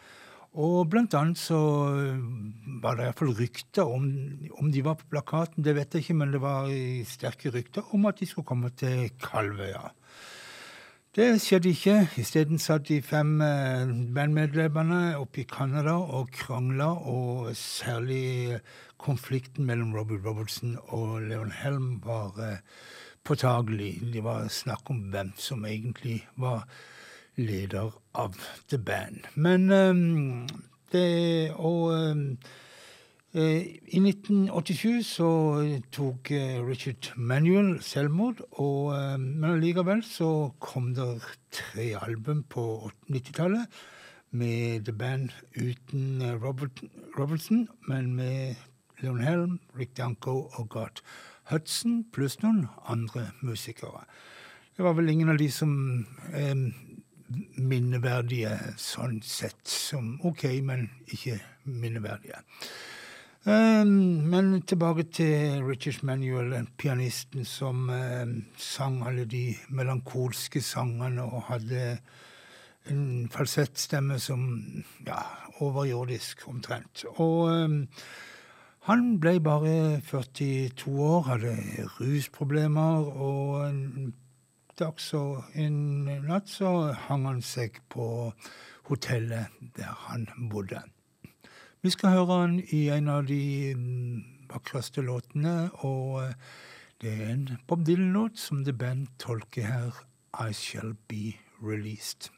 Og 0.55 0.87
blant 0.89 1.15
annet 1.15 1.39
så 1.39 1.59
eh, 1.91 2.23
var 2.83 2.97
det 2.97 3.09
iallfall 3.09 3.35
rykter 3.35 3.83
om 3.83 4.07
Om 4.61 4.71
de 4.71 4.83
var 4.87 4.95
på 4.95 5.11
plakaten, 5.11 5.65
det 5.65 5.75
vet 5.75 5.93
jeg 5.93 6.07
ikke, 6.07 6.21
men 6.23 6.31
det 6.31 6.41
var 6.41 6.71
eh, 6.71 7.03
sterke 7.05 7.51
rykter 7.51 7.83
om 7.95 8.07
at 8.07 8.23
de 8.23 8.27
skulle 8.31 8.47
komme 8.47 8.71
til 8.71 9.11
Kalvøya. 9.19 9.91
Det 11.17 11.39
skjedde 11.41 11.71
ikke. 11.73 11.95
Isteden 12.21 12.59
satt 12.61 12.91
de 12.91 12.99
fem 13.01 13.39
eh, 13.41 13.89
bandmedlemmene 14.13 15.15
oppe 15.17 15.41
i 15.41 15.45
Canada 15.49 15.95
og 15.97 16.29
krangla, 16.37 16.91
og 17.09 17.55
særlig 17.57 18.27
eh, 18.53 18.67
konflikten 19.01 19.65
mellom 19.65 19.95
Robert 19.97 20.27
Robertson 20.27 20.75
og 20.93 21.23
Leon 21.25 21.55
Helm 21.57 21.87
var 22.05 22.37
eh, 22.45 22.61
påtagelig. 23.25 23.95
Det 24.13 24.25
var 24.29 24.51
snakk 24.53 24.93
om 24.93 25.07
hvem 25.15 25.33
som 25.41 25.65
egentlig 25.65 26.19
var 26.37 26.69
leder 27.41 27.97
av 28.13 28.37
The 28.69 28.77
Band. 28.77 29.25
Men 29.41 29.73
um, 29.73 30.47
det 30.93 31.51
Og 31.57 31.97
Eh, 31.97 32.15
I 33.35 33.99
1987 34.01 35.03
så 35.05 35.29
tok 35.93 36.31
eh, 36.31 36.61
Richard 36.65 37.11
Manuel 37.17 37.83
selvmord, 37.83 38.45
og, 38.53 38.95
eh, 38.95 39.19
men 39.19 39.51
allikevel 39.51 40.01
så 40.07 40.53
kom 40.63 40.93
det 40.95 41.09
tre 41.53 41.91
album 41.99 42.45
på 42.49 42.89
90-tallet 43.11 43.67
med 44.31 44.87
The 44.87 44.93
Band 44.93 45.35
uten 45.57 46.23
eh, 46.23 46.39
Robert, 46.41 46.81
Robertson, 47.19 47.67
men 47.89 48.15
med 48.15 48.55
Leon 49.03 49.21
Helm, 49.21 49.61
Rick 49.77 49.97
Danko 49.99 50.47
og 50.55 50.71
Gart 50.71 51.03
Hudson, 51.51 52.05
pluss 52.13 52.39
noen 52.43 52.69
andre 52.89 53.29
musikere. 53.43 54.07
Det 54.77 54.85
var 54.85 54.97
vel 54.97 55.11
ingen 55.13 55.35
av 55.35 55.39
de 55.43 55.51
som 55.53 55.73
eh, 56.33 56.55
minneverdige 57.59 58.55
sånn 58.81 59.21
sett. 59.25 59.61
Som 59.67 60.17
OK, 60.25 60.47
men 60.65 60.89
ikke 61.11 61.41
minneverdige. 61.65 62.45
Um, 63.47 63.87
men 64.27 64.63
tilbake 64.63 65.03
til 65.03 65.63
Richard 65.63 66.03
Manuel, 66.03 66.67
pianisten 66.79 67.45
som 67.45 67.89
um, 67.89 68.33
sang 68.59 68.97
alle 69.07 69.25
de 69.25 69.55
melankolske 69.69 70.59
sangene 70.61 71.23
og 71.23 71.45
hadde 71.47 71.99
en 72.91 73.29
falsettstemme 73.31 74.19
som 74.19 74.43
ja, 75.07 75.21
overjordisk 75.63 76.43
omtrent. 76.49 77.05
Og 77.23 77.39
um, 77.53 77.79
han 78.91 79.07
ble 79.23 79.39
bare 79.41 80.01
42 80.11 80.99
år, 80.99 81.23
hadde 81.31 81.55
rusproblemer, 82.01 83.07
og 83.15 83.69
en 83.69 84.11
dag 84.79 84.99
så, 84.99 85.23
en 85.55 85.79
natt 86.27 86.51
så 86.51 86.75
hang 87.07 87.31
han 87.31 87.47
seg 87.47 87.79
på 87.95 88.11
hotellet 88.91 89.55
der 89.79 89.95
han 90.09 90.27
bodde. 90.51 90.83
Vi 91.83 91.91
skal 91.91 92.11
høre 92.11 92.41
han 92.41 92.61
i 92.73 92.89
en 92.89 93.09
av 93.09 93.27
de 93.29 93.77
vakreste 94.51 95.05
låtene, 95.05 95.69
og 95.85 96.23
eh, 96.23 96.33
det 97.03 97.13
er 97.13 97.29
en 97.35 97.49
Bob 97.69 97.85
Dylan-låt 97.87 98.39
som 98.39 98.65
The 98.65 98.73
Band 98.73 99.07
tolker 99.19 99.63
her, 99.63 100.03
I 100.33 100.53
Shall 100.53 100.97
Be 101.09 101.37
Released. 101.61 102.31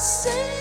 Say 0.00 0.57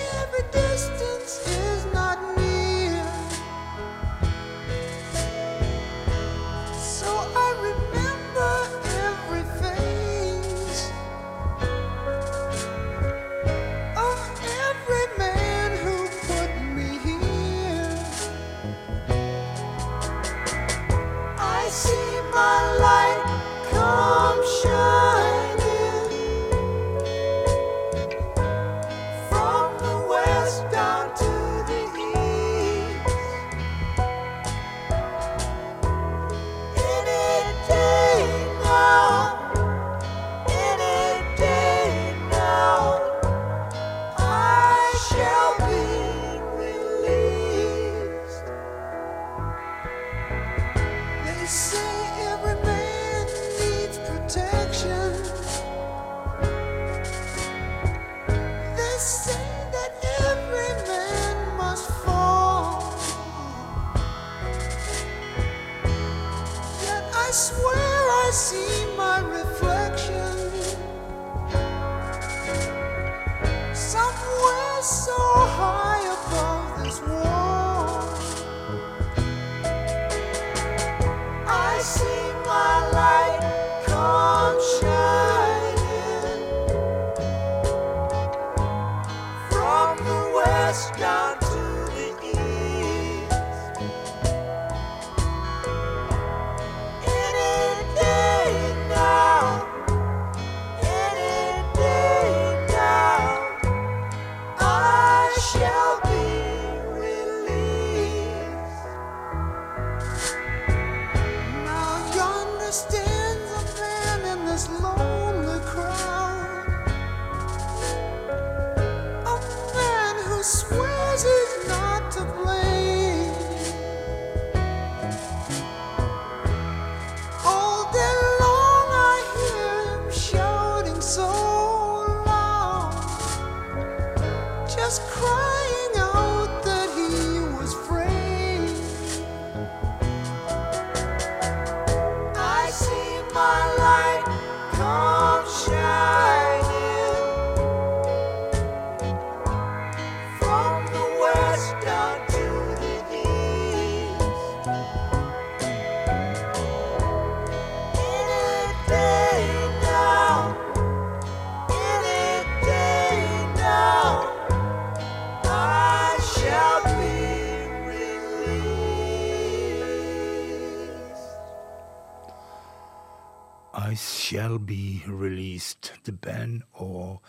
Released, 175.58 175.94
The 176.06 176.12
Band 176.12 176.62
og 176.74 177.22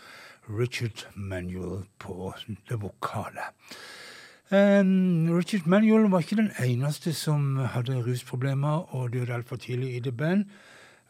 Richard 0.49 1.07
Manuel 1.15 1.85
på 1.99 2.33
det 2.69 2.81
vokale. 2.81 3.41
Um, 4.51 5.29
Richard 5.33 5.65
Manuel 5.65 6.11
var 6.11 6.19
ikke 6.19 6.35
den 6.35 6.51
eneste 6.61 7.13
som 7.13 7.57
hadde 7.57 8.03
rusproblemer 8.05 8.93
og 8.95 9.13
døde 9.13 9.33
altfor 9.33 9.55
tidlig 9.55 9.95
i 9.95 9.99
The 9.99 10.11
Band. 10.11 10.45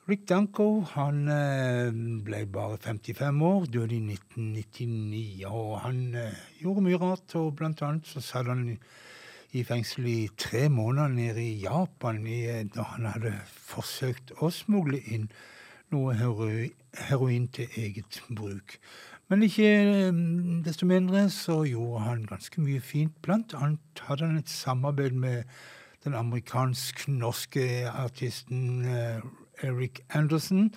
Rick 0.09 0.29
Danko 0.29 0.81
han 0.93 1.27
eh, 1.27 1.91
ble 2.23 2.45
bare 2.45 2.77
55 2.77 3.41
år, 3.41 3.65
døde 3.65 3.95
i 3.95 4.15
1999. 4.15 5.45
Og 5.47 5.79
han 5.79 6.15
eh, 6.15 6.39
gjorde 6.61 6.87
mye 6.87 6.97
rart, 6.97 7.35
og 7.35 7.55
blant 7.55 7.81
annet 7.81 8.07
så 8.07 8.23
satt 8.23 8.47
han 8.47 8.77
i, 9.51 9.63
fengsel 9.63 10.07
i 10.07 10.29
tre 10.37 10.69
måneder 10.69 11.07
nede 11.07 11.43
i 11.43 11.59
Japan 11.67 12.23
eh, 12.27 12.63
da 12.63 12.87
han 12.95 13.11
hadde 13.11 13.35
forsøkt 13.45 14.37
å 14.39 14.53
smugle 14.55 15.03
inn 15.03 15.27
noe 15.91 16.13
heroin, 16.15 17.47
til 17.47 17.67
eget 17.77 18.21
bruk. 18.35 18.77
Men 19.29 19.43
ikke 19.45 19.67
eh, 19.69 20.21
desto 20.65 20.87
mindre 20.89 21.27
så 21.29 21.61
gjorde 21.69 22.05
han 22.07 22.23
ganske 22.25 22.61
mye 22.61 22.81
fint. 22.81 23.13
Blant 23.21 23.53
annet 23.53 24.01
hadde 24.07 24.25
han 24.25 24.39
et 24.39 24.49
samarbeid 24.49 25.11
med 25.11 25.43
den 26.03 26.15
amerikansk-norske 26.17 27.89
artisten 27.89 28.85
eh, 28.85 29.21
Eric 29.63 29.99
Anderson 30.09 30.71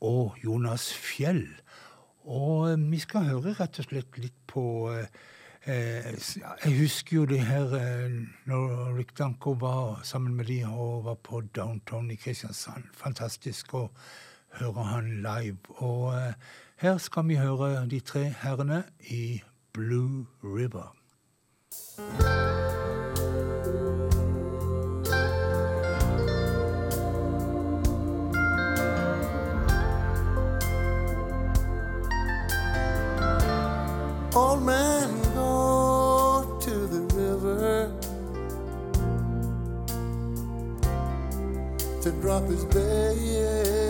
og 0.00 0.36
Jonas 0.44 0.92
Fjell. 0.94 1.48
Og 2.24 2.70
eh, 2.70 2.90
vi 2.90 3.02
skal 3.02 3.26
høre 3.32 3.56
rett 3.58 3.82
og 3.82 3.88
slett 3.88 4.22
litt 4.22 4.38
på 4.46 4.64
eh, 4.94 5.10
eh, 5.66 6.14
Jeg 6.64 6.78
husker 6.78 7.16
jo 7.16 7.26
det 7.26 7.40
her 7.50 7.74
eh, 7.80 8.20
når 8.46 8.94
Rick 8.98 9.18
Danko 9.18 9.56
var 9.58 10.04
sammen 10.04 10.36
med 10.38 10.46
de 10.52 10.62
og 10.68 11.04
var 11.04 11.18
på 11.18 11.40
Downtown 11.40 12.10
i 12.10 12.20
Kristiansand. 12.20 12.86
Fantastisk 12.94 13.74
å 13.74 13.88
høre 14.50 14.84
han 14.84 15.22
live. 15.22 15.58
Og 15.68 16.14
eh, 16.14 16.32
her 16.76 16.98
skal 16.98 17.28
vi 17.28 17.36
høre 17.36 17.86
de 17.90 18.00
tre 18.00 18.34
herrene 18.42 18.82
i 19.10 19.42
Blue 19.72 20.26
River. 20.42 20.94
Old 34.36 34.62
man 34.62 35.08
go 35.34 36.58
to 36.60 36.86
the 36.86 37.02
river 37.16 37.92
to 42.02 42.10
drop 42.22 42.44
his 42.48 42.64
bale 42.66 43.87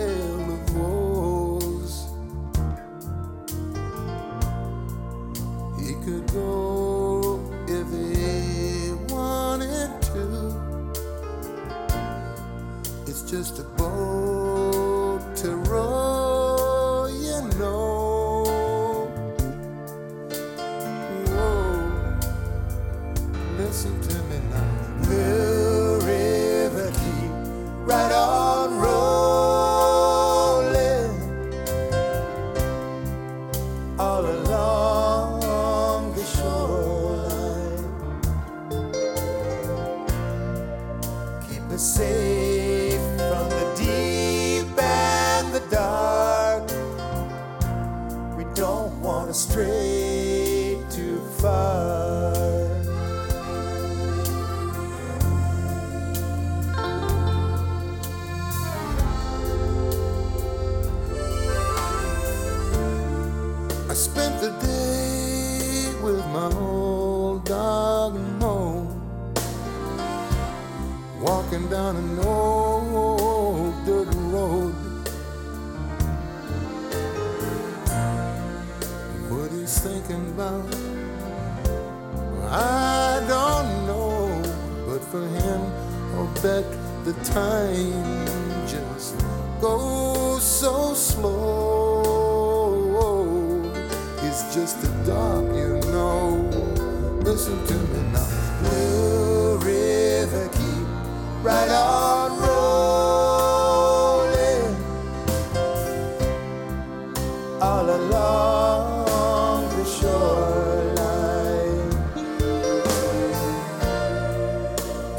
all 107.61 107.89
along 107.89 109.69
the 109.75 109.85
shoreline. 109.85 110.99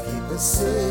Keep 0.05 0.31
us 0.35 0.43
safe 0.59 0.90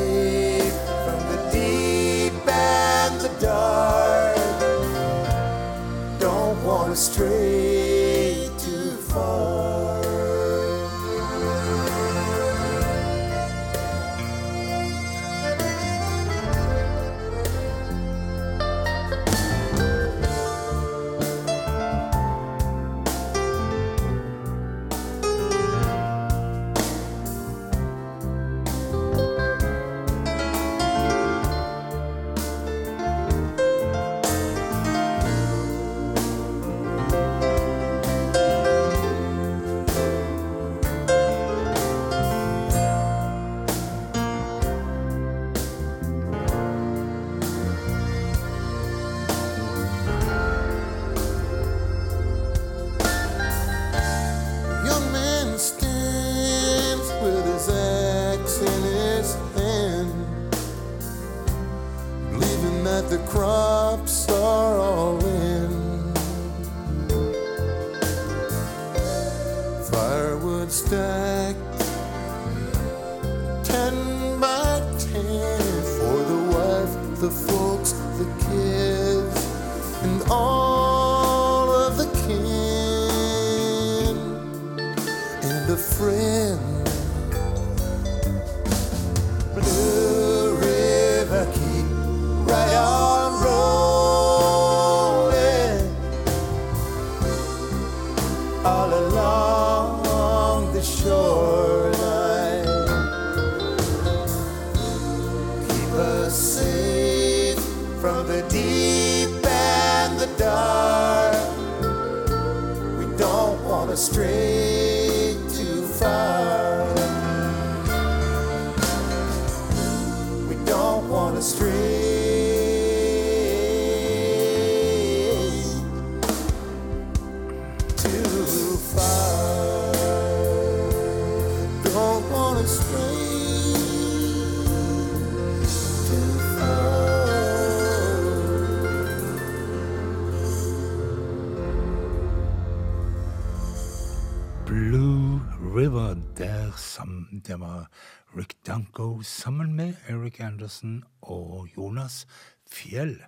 det 147.60 147.68
var 147.68 147.88
Rick 148.36 148.54
Danko 148.66 149.22
sammen 149.22 149.74
med 149.76 149.94
Eric 150.08 150.40
Anderson 150.40 151.04
og 151.22 151.68
Jonas 151.76 152.26
Fjell. 152.72 153.18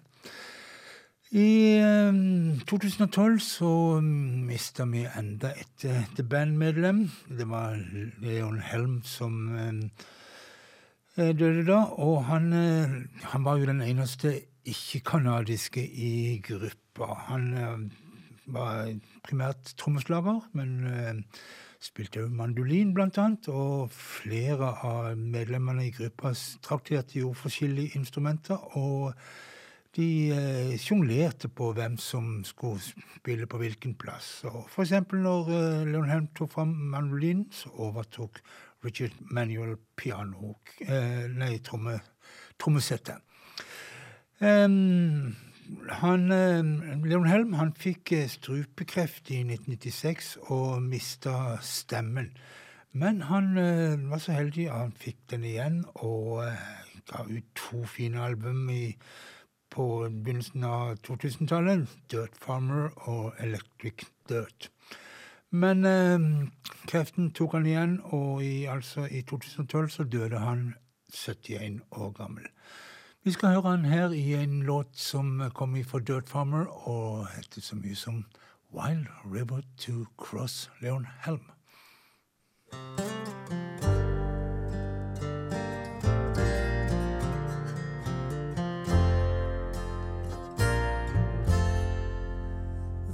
I 1.30 1.76
eh, 1.76 2.14
2012 2.64 3.40
så 3.44 4.00
mista 4.00 4.86
vi 4.88 5.04
enda 5.04 5.50
et 5.52 5.84
eh, 5.84 6.06
et 6.06 6.22
bandmedlem. 6.28 7.10
Det 7.28 7.48
var 7.50 7.76
Leon 8.22 8.60
Helm 8.60 9.02
som 9.04 9.54
eh, 9.56 9.82
eh, 11.18 11.36
døde 11.36 11.66
da. 11.68 11.82
Og 12.00 12.24
han, 12.24 12.52
eh, 12.52 12.96
han 13.34 13.44
var 13.44 13.60
jo 13.60 13.68
den 13.68 13.82
eneste 13.82 14.38
ikke-kanadiske 14.64 15.84
i 15.84 16.40
gruppa. 16.48 17.12
Han 17.28 17.52
eh, 17.52 17.76
var 18.46 18.94
primært 19.28 19.74
trommeslager, 19.76 20.40
men 20.56 20.86
eh, 20.86 21.20
spilte 21.82 22.26
mandolin, 22.30 22.94
blant 22.94 23.18
annet. 23.18 23.48
Og 23.52 23.92
flere 23.92 24.74
av 24.86 25.16
medlemmene 25.18 25.88
i 25.88 25.94
gruppa 25.94 26.34
trakterte 26.64 27.20
jo 27.20 27.32
forskjellige 27.36 27.98
instrumenter. 27.98 28.60
og 28.76 29.16
de 29.92 30.32
eh, 30.32 30.74
sjonglerte 30.80 31.50
på 31.52 31.68
hvem 31.76 31.98
som 32.00 32.40
skulle 32.48 32.80
spille 33.18 33.46
på 33.46 33.60
hvilken 33.60 33.94
plass. 34.00 34.40
Og 34.48 34.64
for 34.72 34.86
eksempel 34.86 35.20
når 35.20 35.50
eh, 35.52 35.82
Leonhelm 35.90 36.30
tok 36.36 36.54
fram 36.54 36.72
mandolinen, 36.94 37.50
så 37.52 37.72
overtok 37.88 38.40
Richard 38.84 39.18
Manuel 39.30 39.76
piano, 39.96 40.56
eh, 40.80 41.28
nei, 41.28 41.58
tromme, 41.64 41.98
trommesettet. 42.58 43.20
Em, 44.42 45.36
han, 45.88 46.30
eh, 46.32 46.62
Leon 47.06 47.26
Helm 47.26 47.52
han 47.58 47.72
fikk 47.78 48.12
eh, 48.12 48.28
strupekreft 48.30 49.30
i 49.30 49.42
1996 49.44 50.36
og 50.50 50.82
mista 50.82 51.58
stemmen. 51.62 52.32
Men 52.92 53.22
han 53.28 53.56
eh, 53.58 53.96
var 54.10 54.22
så 54.22 54.36
heldig 54.36 54.68
at 54.70 54.80
han 54.80 54.96
fikk 55.04 55.20
den 55.32 55.46
igjen 55.48 55.82
og 55.94 56.44
ga 57.08 57.24
ut 57.28 57.48
to 57.58 57.84
fine 57.88 58.20
album 58.20 58.68
i, 58.70 58.96
på 59.72 59.86
begynnelsen 60.08 60.64
av 60.68 60.96
2000-tallet. 61.06 61.88
Dirt 62.12 62.36
Farmer 62.38 62.92
og 63.08 63.32
Electric 63.40 64.06
Dirt. 64.28 64.70
Men 65.52 65.84
kreften 66.88 67.28
tok 67.36 67.58
han 67.58 67.66
igjen, 67.68 67.98
og 68.16 68.40
i, 68.40 68.64
altså, 68.72 69.04
i 69.04 69.20
2012 69.28 69.90
så 69.92 70.06
døde 70.08 70.38
han 70.40 70.70
71 71.12 71.82
år 71.92 72.14
gammel. 72.16 72.46
Vi 73.24 73.30
skal 73.30 73.48
høre 73.48 73.70
han 73.70 73.84
her 73.84 74.10
i 74.10 74.34
en 74.34 74.62
låt 74.62 74.96
som 74.98 75.42
kom 75.54 75.76
fra 75.84 75.98
Dirt 75.98 76.28
Farmer, 76.28 76.88
og 76.88 77.28
heter 77.36 77.60
så 77.60 77.76
mye 77.76 77.94
som 77.94 78.24
Wild 78.74 79.06
River 79.24 79.62
to 79.78 79.92
Cross 80.18 80.70
Leon 80.80 81.06
Helm. 81.24 81.52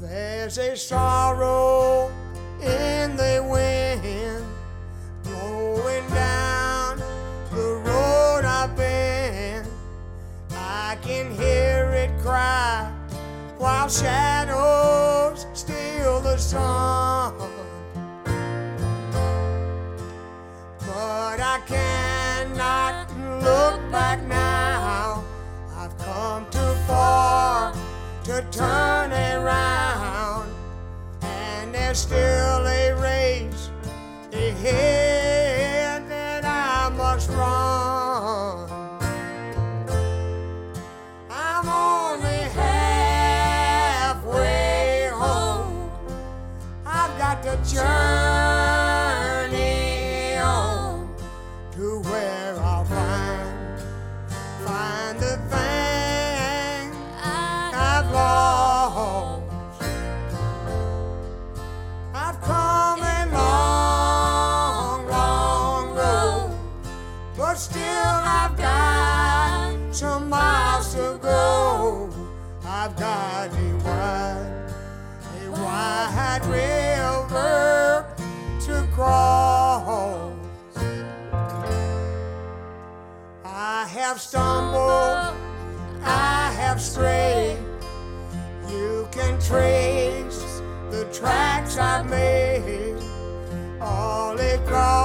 There's 0.00 0.58
a 0.58 0.76
sorrow 0.76 2.10
in 2.62 2.97
shadows 13.88 15.46
steal 15.54 16.20
the 16.20 16.36
sun. 16.36 17.32
But 20.80 21.40
I 21.40 21.60
cannot 21.66 23.08
look 23.42 23.80
back 23.90 24.22
now. 24.24 25.24
I've 25.74 25.96
come 25.98 26.44
too 26.50 26.74
far 26.86 27.72
to 28.24 28.44
turn 28.50 29.12
around, 29.12 30.52
and 31.22 31.74
there's 31.74 31.98
still 31.98 32.66
a 32.66 32.92
race 33.00 33.70
ahead 34.32 34.97
church. 47.68 48.17
Have 84.08 84.22
stumbled, 84.22 85.36
I 86.02 86.50
have 86.56 86.80
strayed. 86.80 87.58
You 88.66 89.06
can 89.12 89.38
trace 89.38 90.62
the 90.90 91.06
tracks 91.12 91.76
I've 91.76 92.08
made 92.08 92.96
all 93.82 94.40
across 94.40 94.97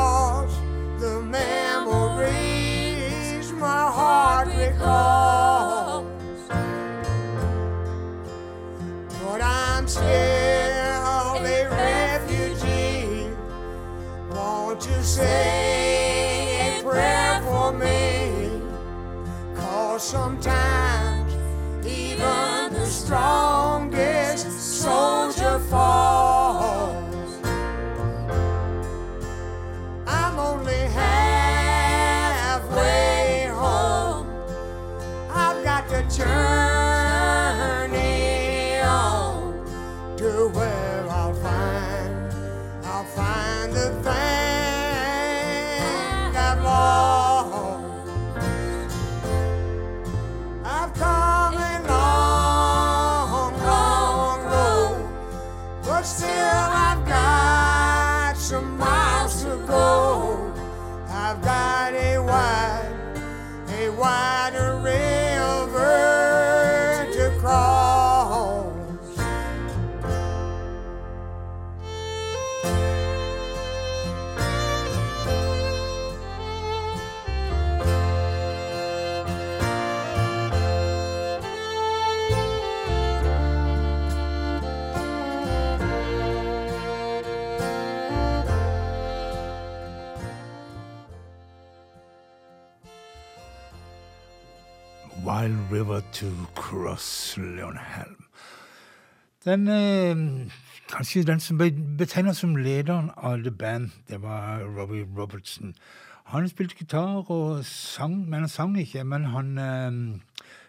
turn. 36.14 36.63
Cross 97.34 97.38
Leon 97.38 97.78
Helm. 97.78 98.26
Den, 99.46 99.68
eh, 99.68 100.50
kanskje 100.88 101.24
den 101.24 101.40
som 101.40 101.58
ble 101.58 101.72
betegnet 101.98 102.36
som 102.36 102.56
lederen 102.56 103.10
av 103.18 103.44
The 103.44 103.52
Band, 103.52 103.90
det 104.08 104.22
var 104.22 104.60
Robbie 104.60 105.06
Robertson. 105.18 105.74
Han 106.26 106.50
spilte 106.50 106.76
gitar 106.76 107.26
og 107.32 107.66
sang, 107.66 108.30
men 108.30 108.40
han 108.40 108.50
sang 108.50 108.78
ikke. 108.78 109.04
Men 109.04 109.26
han 109.26 109.58
eh, 109.58 110.20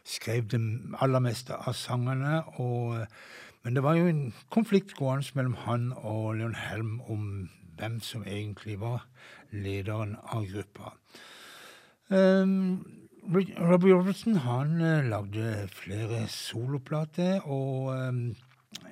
skrev 0.04 0.48
det 0.48 0.60
aller 1.00 1.20
meste 1.20 1.54
av 1.54 1.72
sangene. 1.74 2.42
Og, 2.58 3.06
men 3.62 3.74
det 3.74 3.82
var 3.82 3.94
jo 3.94 4.06
en 4.06 4.32
konflikt 4.50 4.96
gående 4.96 5.30
mellom 5.34 5.54
han 5.54 5.92
og 5.96 6.34
Leon 6.36 6.54
Helm 6.54 7.00
om 7.00 7.50
hvem 7.76 8.00
som 8.00 8.24
egentlig 8.24 8.80
var 8.80 9.06
lederen 9.52 10.16
av 10.32 10.46
gruppa. 10.48 10.96
Um, 12.08 13.03
Robbie 13.24 13.94
Robertson 13.94 14.36
han 14.44 14.80
eh, 14.80 15.06
lagde 15.08 15.68
flere 15.72 16.26
soloplater, 16.28 17.40
og 17.48 17.88
um, 17.94 18.18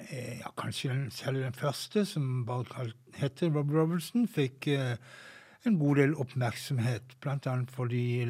eh, 0.08 0.38
ja, 0.38 0.48
kanskje 0.56 0.94
selv 1.12 1.42
den 1.42 1.52
første, 1.52 2.06
som 2.08 2.46
bare 2.48 2.64
kalt, 2.70 2.96
heter 3.18 3.52
Robbie 3.52 3.76
Robertson, 3.76 4.24
fikk 4.28 4.70
eh, 4.72 4.96
en 5.68 5.76
god 5.78 6.00
del 6.00 6.16
oppmerksomhet, 6.16 7.16
blant 7.20 7.46
annet 7.46 7.70
fordi 7.70 8.24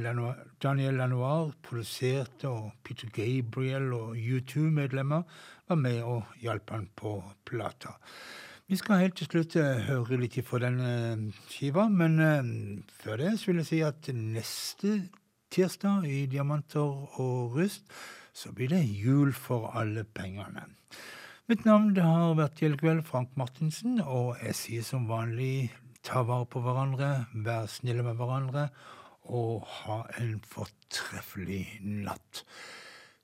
Daniel 0.63 0.99
Lanoir 0.99 1.53
produserte, 1.63 2.51
og 2.51 2.73
Peter 2.85 3.09
Gabriel 3.15 3.93
og 3.95 4.19
U2-medlemmer 4.19 5.23
var 5.69 5.81
med 5.81 6.03
og 6.03 6.35
hjalp 6.43 6.75
han 6.75 6.89
på 6.99 7.21
plata. 7.47 7.95
Vi 8.67 8.77
skal 8.81 9.03
helt 9.03 9.19
til 9.21 9.31
slutt 9.31 9.57
eh, 9.61 9.87
høre 9.87 10.19
litt 10.21 10.39
fra 10.49 10.61
denne 10.63 11.33
skiva, 11.51 11.89
men 11.93 12.21
eh, 12.21 12.53
før 13.03 13.21
det 13.21 13.35
vil 13.47 13.63
jeg 13.63 13.69
si 13.69 13.83
at 13.87 14.09
neste 14.17 14.95
tirsdag 15.53 16.07
i 16.09 16.25
Diamanter 16.33 17.21
og 17.21 17.57
rust 17.57 17.85
så 18.33 18.53
blir 18.57 18.73
det 18.73 18.83
jul 18.89 19.33
for 19.37 19.69
alle 19.77 20.05
pengene. 20.05 20.65
Mitt 21.51 21.67
navn 21.69 21.93
har 22.01 22.37
vært 22.39 22.63
Gjeldkveld 22.63 23.03
Frank 23.05 23.35
Martinsen, 23.37 23.99
og 24.01 24.39
jeg 24.41 24.57
sier 24.57 24.87
som 24.87 25.09
vanlig 25.11 25.73
ta 26.07 26.23
vare 26.25 26.49
på 26.49 26.63
hverandre, 26.65 27.27
vær 27.45 27.69
snille 27.69 28.05
med 28.07 28.17
hverandre, 28.17 28.69
og 29.29 29.67
ha 29.83 30.03
en 30.19 30.39
fortreffelig 30.49 31.67
natt. 31.83 32.45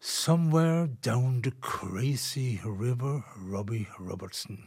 Somewhere 0.01 0.87
down 0.87 1.41
the 1.43 1.53
crazy 1.61 2.61
river, 2.64 3.24
Robbie 3.37 3.89
Robertson. 3.99 4.66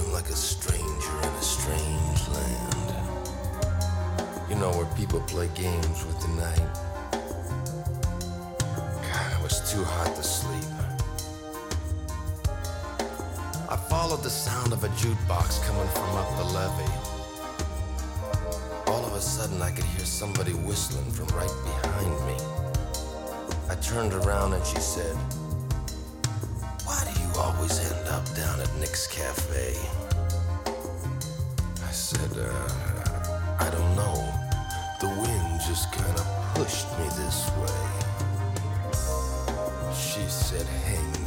Feeling 0.00 0.12
like 0.14 0.30
a 0.30 0.36
stranger 0.36 1.18
in 1.22 1.28
a 1.28 1.42
strange 1.42 2.28
land. 2.28 2.94
You 4.48 4.56
know, 4.56 4.70
where 4.70 4.86
people 4.96 5.20
play 5.20 5.48
games 5.54 6.04
with 6.04 6.20
the 6.20 6.28
night. 6.28 6.74
God, 9.02 9.32
it 9.32 9.42
was 9.42 9.70
too 9.70 9.84
hot 9.84 10.14
to 10.16 10.22
sleep. 10.22 10.64
I 13.68 13.76
followed 13.76 14.22
the 14.22 14.30
sound 14.30 14.72
of 14.72 14.84
a 14.84 14.88
jukebox 14.88 15.64
coming 15.66 15.88
from 15.88 16.16
up 16.16 16.36
the 16.36 16.44
levee. 16.44 16.92
All 18.86 19.04
of 19.04 19.14
a 19.14 19.20
sudden, 19.20 19.62
I 19.62 19.70
could 19.70 19.84
hear 19.84 20.04
somebody 20.04 20.52
whistling 20.52 21.10
from 21.12 21.26
right 21.36 21.54
behind 21.64 22.26
me. 22.26 22.36
I 23.68 23.74
turned 23.76 24.12
around 24.12 24.54
and 24.54 24.66
she 24.66 24.80
said, 24.80 25.16
up 28.10 28.34
down 28.34 28.60
at 28.60 28.74
Nick's 28.76 29.06
Cafe? 29.06 29.74
I 31.86 31.92
said, 31.92 32.32
uh, 32.36 33.56
I 33.58 33.70
don't 33.70 33.94
know. 33.96 34.16
The 35.00 35.08
wind 35.08 35.60
just 35.66 35.92
kind 35.92 36.18
of 36.18 36.26
pushed 36.54 36.88
me 36.98 37.06
this 37.20 37.48
way. 37.62 37.86
She 39.94 40.22
said, 40.28 40.66
Hang 40.66 41.19